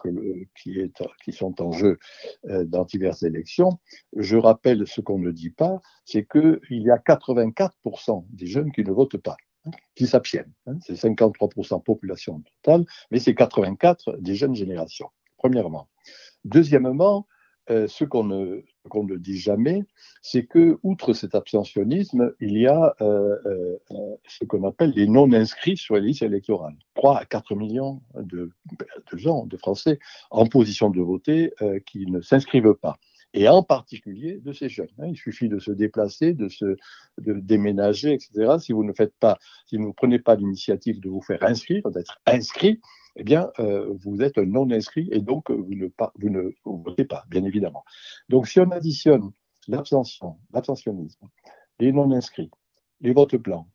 qui, 0.56 0.78
qui, 1.24 1.34
sont 1.34 1.62
en 1.62 1.72
jeu 1.72 1.98
euh, 2.46 2.64
dans 2.64 2.86
diverses 2.86 3.24
élections. 3.24 3.80
Je 4.16 4.38
rappelle 4.38 4.88
ce 4.88 5.02
qu'on 5.02 5.18
ne 5.18 5.32
dit 5.32 5.50
pas, 5.50 5.82
c'est 6.06 6.26
qu'il 6.26 6.60
y 6.70 6.92
a 6.92 6.98
84% 6.98 8.26
des 8.30 8.46
jeunes 8.46 8.72
qui 8.72 8.84
ne 8.84 8.92
votent 8.92 9.18
pas 9.18 9.38
qui 9.96 10.08
s'abstiennent. 10.08 10.52
Hein. 10.66 10.78
C'est 10.82 10.94
53% 10.94 11.84
population 11.84 12.42
totale, 12.64 12.86
mais 13.12 13.20
c'est 13.20 13.34
84% 13.34 14.20
des 14.20 14.36
jeunes 14.36 14.56
générations, 14.56 15.10
premièrement. 15.38 15.88
Deuxièmement, 16.46 17.28
euh, 17.70 17.88
ce 17.88 18.04
qu'on 18.04 18.24
ne, 18.24 18.64
ne, 18.94 19.18
dit 19.18 19.38
jamais, 19.38 19.84
c'est 20.22 20.46
que, 20.46 20.78
outre 20.84 21.14
cet 21.14 21.36
abstentionnisme, 21.36 22.34
il 22.40 22.58
y 22.58 22.68
a 22.68 22.96
euh, 23.02 23.38
euh, 23.46 24.16
ce 24.28 24.46
qu'on 24.46 24.68
appelle 24.68 24.92
les 24.92 25.08
non-inscrits 25.08 25.78
sur 25.78 25.96
les 25.96 26.02
listes 26.02 26.24
électorales. 26.24 26.76
3 26.96 27.20
à 27.20 27.26
4 27.26 27.56
millions 27.56 28.02
de, 28.16 28.52
de 29.12 29.18
gens, 29.18 29.46
de 29.46 29.58
Français, 29.58 30.00
en 30.30 30.46
position 30.46 30.90
de 30.90 31.02
voter, 31.02 31.54
qui 31.86 32.06
ne 32.06 32.22
s'inscrivent 32.22 32.76
pas 32.76 32.98
et 33.34 33.48
en 33.48 33.64
particulier 33.64 34.38
de 34.38 34.54
ces 34.54 34.70
jeunes. 34.70 34.90
Hein. 35.00 35.08
Il 35.08 35.18
suffit 35.18 35.50
de 35.50 35.60
se 35.60 35.72
déplacer, 35.72 36.34
de 36.34 36.50
se 36.50 36.78
de 37.18 37.34
déménager, 37.34 38.14
etc. 38.14 38.58
Si 38.60 38.74
vous 38.74 38.84
ne 38.84 38.94
faites 38.94 39.14
pas, 39.20 39.38
si 39.66 39.78
vous 39.78 39.88
ne 39.88 39.94
prenez 39.94 40.20
pas 40.20 40.36
l'initiative 40.36 41.00
de 41.00 41.10
vous 41.10 41.22
faire 41.22 41.44
inscrire, 41.44 41.90
d'être 41.92 42.20
inscrit, 42.26 42.82
eh 43.16 43.24
bien, 43.24 43.52
euh, 43.60 43.94
vous 44.04 44.22
êtes 44.22 44.38
non 44.38 44.70
inscrit 44.72 45.10
et 45.12 45.20
donc 45.20 45.52
euh, 45.52 45.56
vous 45.56 46.30
ne, 46.30 46.52
votez 46.66 47.06
pas, 47.06 47.24
bien 47.30 47.44
évidemment. 47.44 47.84
Donc, 48.30 48.48
si 48.48 48.60
on 48.60 48.72
additionne 48.72 49.32
l'abstention, 49.68 50.38
l'abstentionnisme, 50.54 51.28
les 51.80 51.92
non 51.92 52.12
inscrits, 52.12 52.52
les 53.02 53.14
votes 53.14 53.36
blancs 53.36 53.68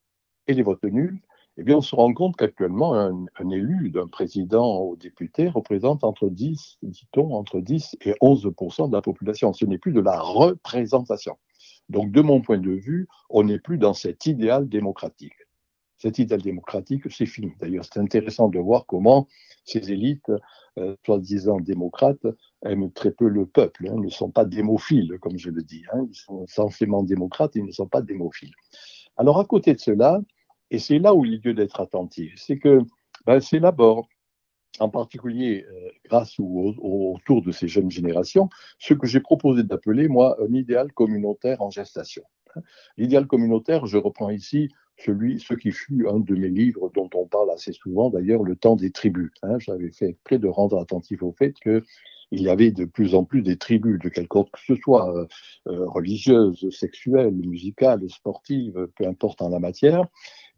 et 0.46 0.54
les 0.54 0.62
votes 0.62 0.84
nuls, 0.84 1.20
eh 1.58 1.62
bien, 1.62 1.76
on 1.78 1.80
se 1.80 1.96
rend 1.96 2.12
compte 2.12 2.36
qu'actuellement, 2.36 2.94
un, 2.94 3.50
élu 3.50 3.90
d'un 3.90 4.08
président 4.08 4.76
au 4.76 4.94
député 4.96 5.48
représente 5.48 6.04
entre 6.04 6.28
10, 6.28 6.78
dit-on, 6.82 7.34
entre 7.34 7.60
10 7.60 7.96
et 8.04 8.14
11 8.20 8.42
de 8.42 8.92
la 8.92 9.00
population. 9.00 9.54
Ce 9.54 9.64
n'est 9.64 9.78
plus 9.78 9.92
de 9.92 10.00
la 10.00 10.20
représentation. 10.20 11.38
Donc, 11.88 12.10
de 12.12 12.20
mon 12.20 12.42
point 12.42 12.58
de 12.58 12.72
vue, 12.72 13.08
on 13.30 13.44
n'est 13.44 13.58
plus 13.58 13.78
dans 13.78 13.94
cet 13.94 14.26
idéal 14.26 14.68
démocratique. 14.68 15.45
Cet 15.98 16.18
idéal 16.18 16.42
démocratique, 16.42 17.10
c'est 17.10 17.26
fini. 17.26 17.52
D'ailleurs, 17.58 17.84
c'est 17.84 18.00
intéressant 18.00 18.48
de 18.48 18.58
voir 18.58 18.84
comment 18.86 19.28
ces 19.64 19.90
élites, 19.90 20.30
euh, 20.78 20.94
soi-disant 21.04 21.58
démocrates, 21.60 22.26
aiment 22.64 22.92
très 22.92 23.10
peu 23.10 23.28
le 23.28 23.46
peuple. 23.46 23.88
Hein, 23.88 23.96
ne 23.96 24.10
sont 24.10 24.30
pas 24.30 24.44
démophiles, 24.44 25.18
comme 25.20 25.38
je 25.38 25.50
le 25.50 25.62
dis. 25.62 25.84
Hein, 25.92 26.06
ils 26.10 26.14
sont 26.14 26.46
censément 26.46 27.02
démocrates, 27.02 27.56
ils 27.56 27.64
ne 27.64 27.72
sont 27.72 27.88
pas 27.88 28.02
démophiles. 28.02 28.52
Alors, 29.16 29.40
à 29.40 29.44
côté 29.44 29.72
de 29.72 29.80
cela, 29.80 30.20
et 30.70 30.78
c'est 30.78 30.98
là 30.98 31.14
où 31.14 31.24
il 31.24 31.32
y 31.32 31.36
a 31.36 31.40
lieu 31.42 31.54
d'être 31.54 31.80
attentif. 31.80 32.34
C'est 32.36 32.58
que 32.58 32.80
ben, 33.24 33.40
c'est 33.40 33.60
d'abord, 33.60 34.08
en 34.78 34.90
particulier 34.90 35.64
euh, 35.64 35.88
grâce 36.04 36.38
ou 36.38 36.74
autour 37.14 37.42
de 37.42 37.52
ces 37.52 37.68
jeunes 37.68 37.90
générations, 37.90 38.48
ce 38.78 38.94
que 38.94 39.06
j'ai 39.06 39.20
proposé 39.20 39.62
d'appeler, 39.62 40.08
moi, 40.08 40.36
un 40.42 40.52
idéal 40.52 40.92
communautaire 40.92 41.62
en 41.62 41.70
gestation. 41.70 42.22
L'idéal 42.96 43.26
communautaire, 43.26 43.86
je 43.86 43.98
reprends 43.98 44.30
ici 44.30 44.68
celui, 44.98 45.40
ce 45.40 45.54
qui 45.54 45.72
fut 45.72 46.06
un 46.08 46.20
de 46.20 46.34
mes 46.34 46.48
livres 46.48 46.90
dont 46.94 47.10
on 47.14 47.26
parle 47.26 47.50
assez 47.50 47.72
souvent, 47.72 48.10
d'ailleurs, 48.10 48.42
Le 48.42 48.56
temps 48.56 48.76
des 48.76 48.90
tribus. 48.90 49.30
Hein. 49.42 49.58
J'avais 49.58 49.90
fait 49.90 50.16
près 50.24 50.38
de 50.38 50.48
rendre 50.48 50.78
attentif 50.78 51.22
au 51.22 51.32
fait 51.32 51.54
que 51.60 51.82
il 52.32 52.42
y 52.42 52.48
avait 52.48 52.72
de 52.72 52.84
plus 52.84 53.14
en 53.14 53.24
plus 53.24 53.42
des 53.42 53.56
tribus 53.56 53.98
de 54.00 54.08
quelque 54.08 54.34
sorte 54.34 54.50
que 54.50 54.60
ce 54.66 54.74
soit 54.74 55.14
euh, 55.16 55.26
euh, 55.68 55.86
religieuses, 55.86 56.68
sexuelles, 56.70 57.34
musicales, 57.34 58.02
sportives, 58.10 58.88
peu 58.96 59.06
importe 59.06 59.42
en 59.42 59.48
la 59.48 59.60
matière, 59.60 60.04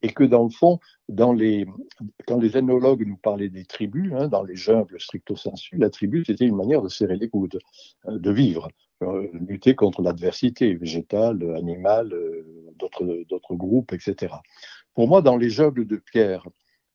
et 0.03 0.13
que 0.13 0.25
dans 0.25 0.45
le 0.45 0.51
fond, 0.51 0.79
dans 1.09 1.33
les, 1.33 1.67
quand 2.27 2.39
les 2.39 2.57
ethnologues 2.57 3.07
nous 3.07 3.17
parlaient 3.17 3.49
des 3.49 3.65
tribus, 3.65 4.13
hein, 4.15 4.29
dans 4.29 4.45
les 4.45 4.57
jungles 4.57 5.01
stricto 5.01 5.37
sensu, 5.37 5.77
la 5.77 5.91
tribu 5.91 6.25
c'était 6.25 6.47
une 6.47 6.57
manière 6.57 6.83
de 6.83 6.89
serrer 6.89 7.17
les 7.17 7.29
coudes, 7.29 7.59
euh, 8.07 8.19
de 8.19 8.31
vivre, 8.31 8.69
lutter 9.33 9.75
contre 9.75 10.03
l'adversité 10.03 10.75
végétale, 10.75 11.57
animale, 11.57 12.15
d'autres 12.77 13.55
groupes, 13.55 13.93
etc. 13.93 14.35
Pour 14.95 15.09
moi, 15.09 15.23
dans 15.23 15.37
les 15.37 15.51
jungles 15.51 15.87
de 15.87 15.97
pierre 15.97 16.47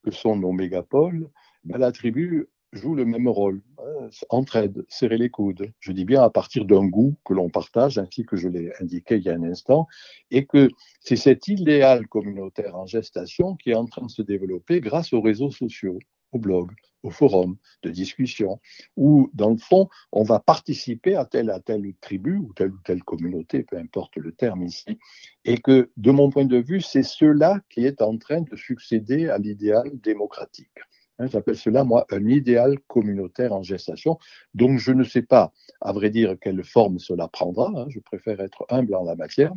que 0.03 0.11
sont 0.11 0.35
nos 0.35 0.51
mégapoles, 0.51 1.29
ben, 1.63 1.77
la 1.77 1.91
tribu 1.91 2.49
joue 2.73 2.95
le 2.95 3.05
même 3.05 3.27
rôle. 3.27 3.61
Hein, 3.77 4.09
entraide, 4.29 4.85
serrer 4.89 5.17
les 5.17 5.29
coudes. 5.29 5.71
Je 5.79 5.91
dis 5.91 6.05
bien 6.05 6.23
à 6.23 6.29
partir 6.29 6.65
d'un 6.65 6.85
goût 6.85 7.15
que 7.23 7.33
l'on 7.33 7.49
partage, 7.49 7.97
ainsi 7.97 8.25
que 8.25 8.35
je 8.35 8.47
l'ai 8.47 8.71
indiqué 8.81 9.17
il 9.17 9.23
y 9.23 9.29
a 9.29 9.33
un 9.33 9.43
instant, 9.43 9.87
et 10.31 10.45
que 10.45 10.69
c'est 10.99 11.15
cet 11.15 11.47
idéal 11.47 12.07
communautaire 12.07 12.75
en 12.75 12.85
gestation 12.85 13.55
qui 13.55 13.71
est 13.71 13.75
en 13.75 13.85
train 13.85 14.05
de 14.05 14.11
se 14.11 14.21
développer 14.21 14.81
grâce 14.81 15.13
aux 15.13 15.21
réseaux 15.21 15.51
sociaux, 15.51 15.99
aux 16.33 16.39
blogs, 16.39 16.73
aux 17.03 17.11
forums 17.11 17.57
de 17.83 17.89
discussion, 17.89 18.59
où, 18.95 19.29
dans 19.33 19.51
le 19.51 19.57
fond, 19.57 19.89
on 20.11 20.23
va 20.23 20.39
participer 20.39 21.15
à 21.15 21.25
telle 21.25 21.49
à 21.49 21.59
telle 21.59 21.93
tribu 22.01 22.37
ou 22.37 22.53
telle 22.53 22.71
ou 22.71 22.79
telle 22.83 23.03
communauté, 23.03 23.63
peu 23.63 23.77
importe 23.77 24.15
le 24.17 24.31
terme 24.31 24.63
ici, 24.63 24.97
et 25.45 25.57
que, 25.57 25.91
de 25.97 26.11
mon 26.11 26.29
point 26.29 26.45
de 26.45 26.57
vue, 26.57 26.81
c'est 26.81 27.03
cela 27.03 27.59
qui 27.69 27.85
est 27.85 28.01
en 28.01 28.17
train 28.17 28.41
de 28.41 28.55
succéder 28.55 29.29
à 29.29 29.37
l'idéal 29.37 29.91
démocratique. 29.99 30.79
Hein, 31.19 31.27
j'appelle 31.27 31.57
cela, 31.57 31.83
moi, 31.83 32.05
un 32.09 32.25
idéal 32.27 32.79
communautaire 32.87 33.53
en 33.53 33.61
gestation. 33.61 34.17
Donc, 34.53 34.79
je 34.79 34.91
ne 34.91 35.03
sais 35.03 35.21
pas, 35.21 35.53
à 35.81 35.91
vrai 35.91 36.09
dire, 36.09 36.35
quelle 36.41 36.63
forme 36.63 36.99
cela 36.99 37.27
prendra. 37.27 37.71
Hein. 37.75 37.85
je 37.89 37.99
préfère 37.99 38.39
être 38.41 38.65
humble 38.69 38.95
en 38.95 39.03
la 39.03 39.15
matière. 39.15 39.53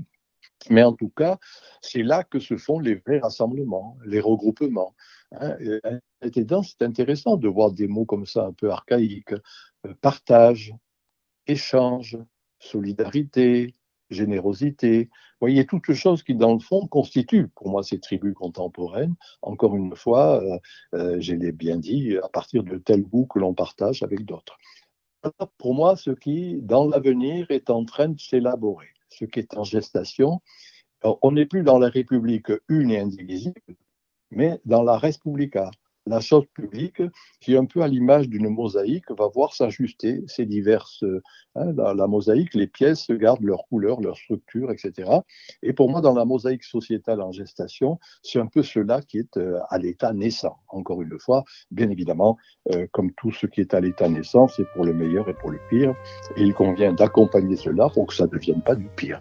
Mais 0.71 0.83
en 0.83 0.93
tout 0.93 1.11
cas, 1.11 1.39
c'est 1.81 2.03
là 2.03 2.25
que 2.25 2.39
se 2.41 2.57
font 2.57 2.79
les 2.79 2.97
vrais 2.97 3.19
rassemblements, 3.19 3.97
les 4.05 4.21
regroupements. 4.21 4.95
Hein. 5.33 5.57
c'est 6.23 6.83
intéressant 6.83 7.37
de 7.37 7.49
voir 7.49 7.73
des 7.73 7.89
mots 7.89 8.05
comme 8.05 8.27
ça, 8.27 8.47
un 8.47 8.53
peu 8.53 8.71
archaïques. 8.71 9.33
Euh, 9.87 9.95
partage, 10.01 10.75
échange, 11.47 12.19
solidarité, 12.59 13.75
générosité. 14.11 15.05
Vous 15.05 15.47
voyez, 15.47 15.67
toutes 15.67 15.93
choses 15.93 16.23
qui, 16.23 16.35
dans 16.35 16.55
le 16.55 16.61
fond, 16.61 16.87
constituent 16.87 17.49
pour 17.49 17.69
moi 17.69 17.83
ces 17.83 18.01
tribus 18.01 18.35
contemporaines. 18.35 19.15
Encore 19.43 19.77
une 19.77 19.95
fois, 19.97 20.43
euh, 20.43 20.59
euh, 20.95 21.17
je 21.21 21.35
l'ai 21.35 21.53
bien 21.53 21.77
dit, 21.77 22.17
à 22.19 22.29
partir 22.29 22.63
de 22.63 22.79
tel 22.79 23.03
goût 23.03 23.27
que 23.27 23.39
l'on 23.39 23.55
partage 23.55 24.03
avec 24.03 24.25
d'autres. 24.25 24.59
Pour 25.59 25.75
moi, 25.75 25.97
ce 25.97 26.11
qui, 26.13 26.61
dans 26.63 26.87
l'avenir, 26.87 27.51
est 27.51 27.69
en 27.71 27.85
train 27.85 28.09
de 28.09 28.21
s'élaborer, 28.21 28.89
ce 29.09 29.25
qui 29.25 29.41
est 29.41 29.57
en 29.57 29.65
gestation, 29.65 30.41
on 31.03 31.33
n'est 31.33 31.47
plus 31.47 31.63
dans 31.63 31.79
la 31.79 31.89
République 31.89 32.53
une 32.69 32.91
et 32.91 33.01
indivisible, 33.01 33.61
mais 34.37 34.61
dans 34.65 34.85
la 34.85 34.97
Respublica 34.97 35.71
la 36.07 36.21
chose 36.21 36.45
publique, 36.55 37.03
qui 37.41 37.57
un 37.57 37.65
peu 37.65 37.83
à 37.83 37.89
l'image 37.89 38.29
d'une 38.29 38.49
mosaïque, 38.49 39.11
va 39.11 39.29
voir 39.29 39.53
s'ajuster 39.53 40.23
ces 40.27 40.47
diverses. 40.47 41.05
Hein, 41.57 41.73
dans 41.73 41.95
la 41.95 42.07
mosaïque, 42.07 42.55
les 42.55 42.67
pièces 42.67 43.11
gardent 43.11 43.43
leur 43.43 43.67
couleur, 43.67 44.01
leur 44.01 44.17
structure, 44.17 44.71
etc. 44.71 45.11
Et 45.63 45.73
pour 45.73 45.91
moi, 45.91 46.01
dans 46.01 46.15
la 46.15 46.25
mosaïque 46.25 46.65
sociétale 46.65 47.21
en 47.21 47.33
gestation, 47.33 47.99
c'est 48.23 48.39
un 48.39 48.47
peu 48.47 48.63
cela 48.63 49.03
qui 49.03 49.19
est 49.19 49.37
euh, 49.37 49.59
à 49.69 49.79
l'état 49.79 50.13
naissant. 50.13 50.59
Encore 50.69 51.03
une 51.03 51.19
fois, 51.19 51.45
bien 51.71 51.91
évidemment, 51.91 52.37
euh, 52.73 52.87
comme 52.93 53.13
tout 53.13 53.33
ce 53.33 53.47
qui 53.47 53.61
est 53.61 53.75
à 53.75 53.81
l'état 53.81 54.09
naissant, 54.09 54.49
c'est 54.49 54.67
pour 54.75 54.85
le 54.85 54.95
meilleur 54.95 55.29
et 55.29 55.35
pour 55.35 55.51
le 55.51 55.59
pire. 55.69 55.95
Et 56.37 56.43
il 56.43 56.55
convient 56.55 56.93
d'accompagner 56.93 57.57
cela 57.57 57.89
pour 57.89 58.07
que 58.07 58.15
ça 58.15 58.25
ne 58.25 58.31
devienne 58.31 58.63
pas 58.63 58.77
du 58.77 58.89
pire. 58.97 59.21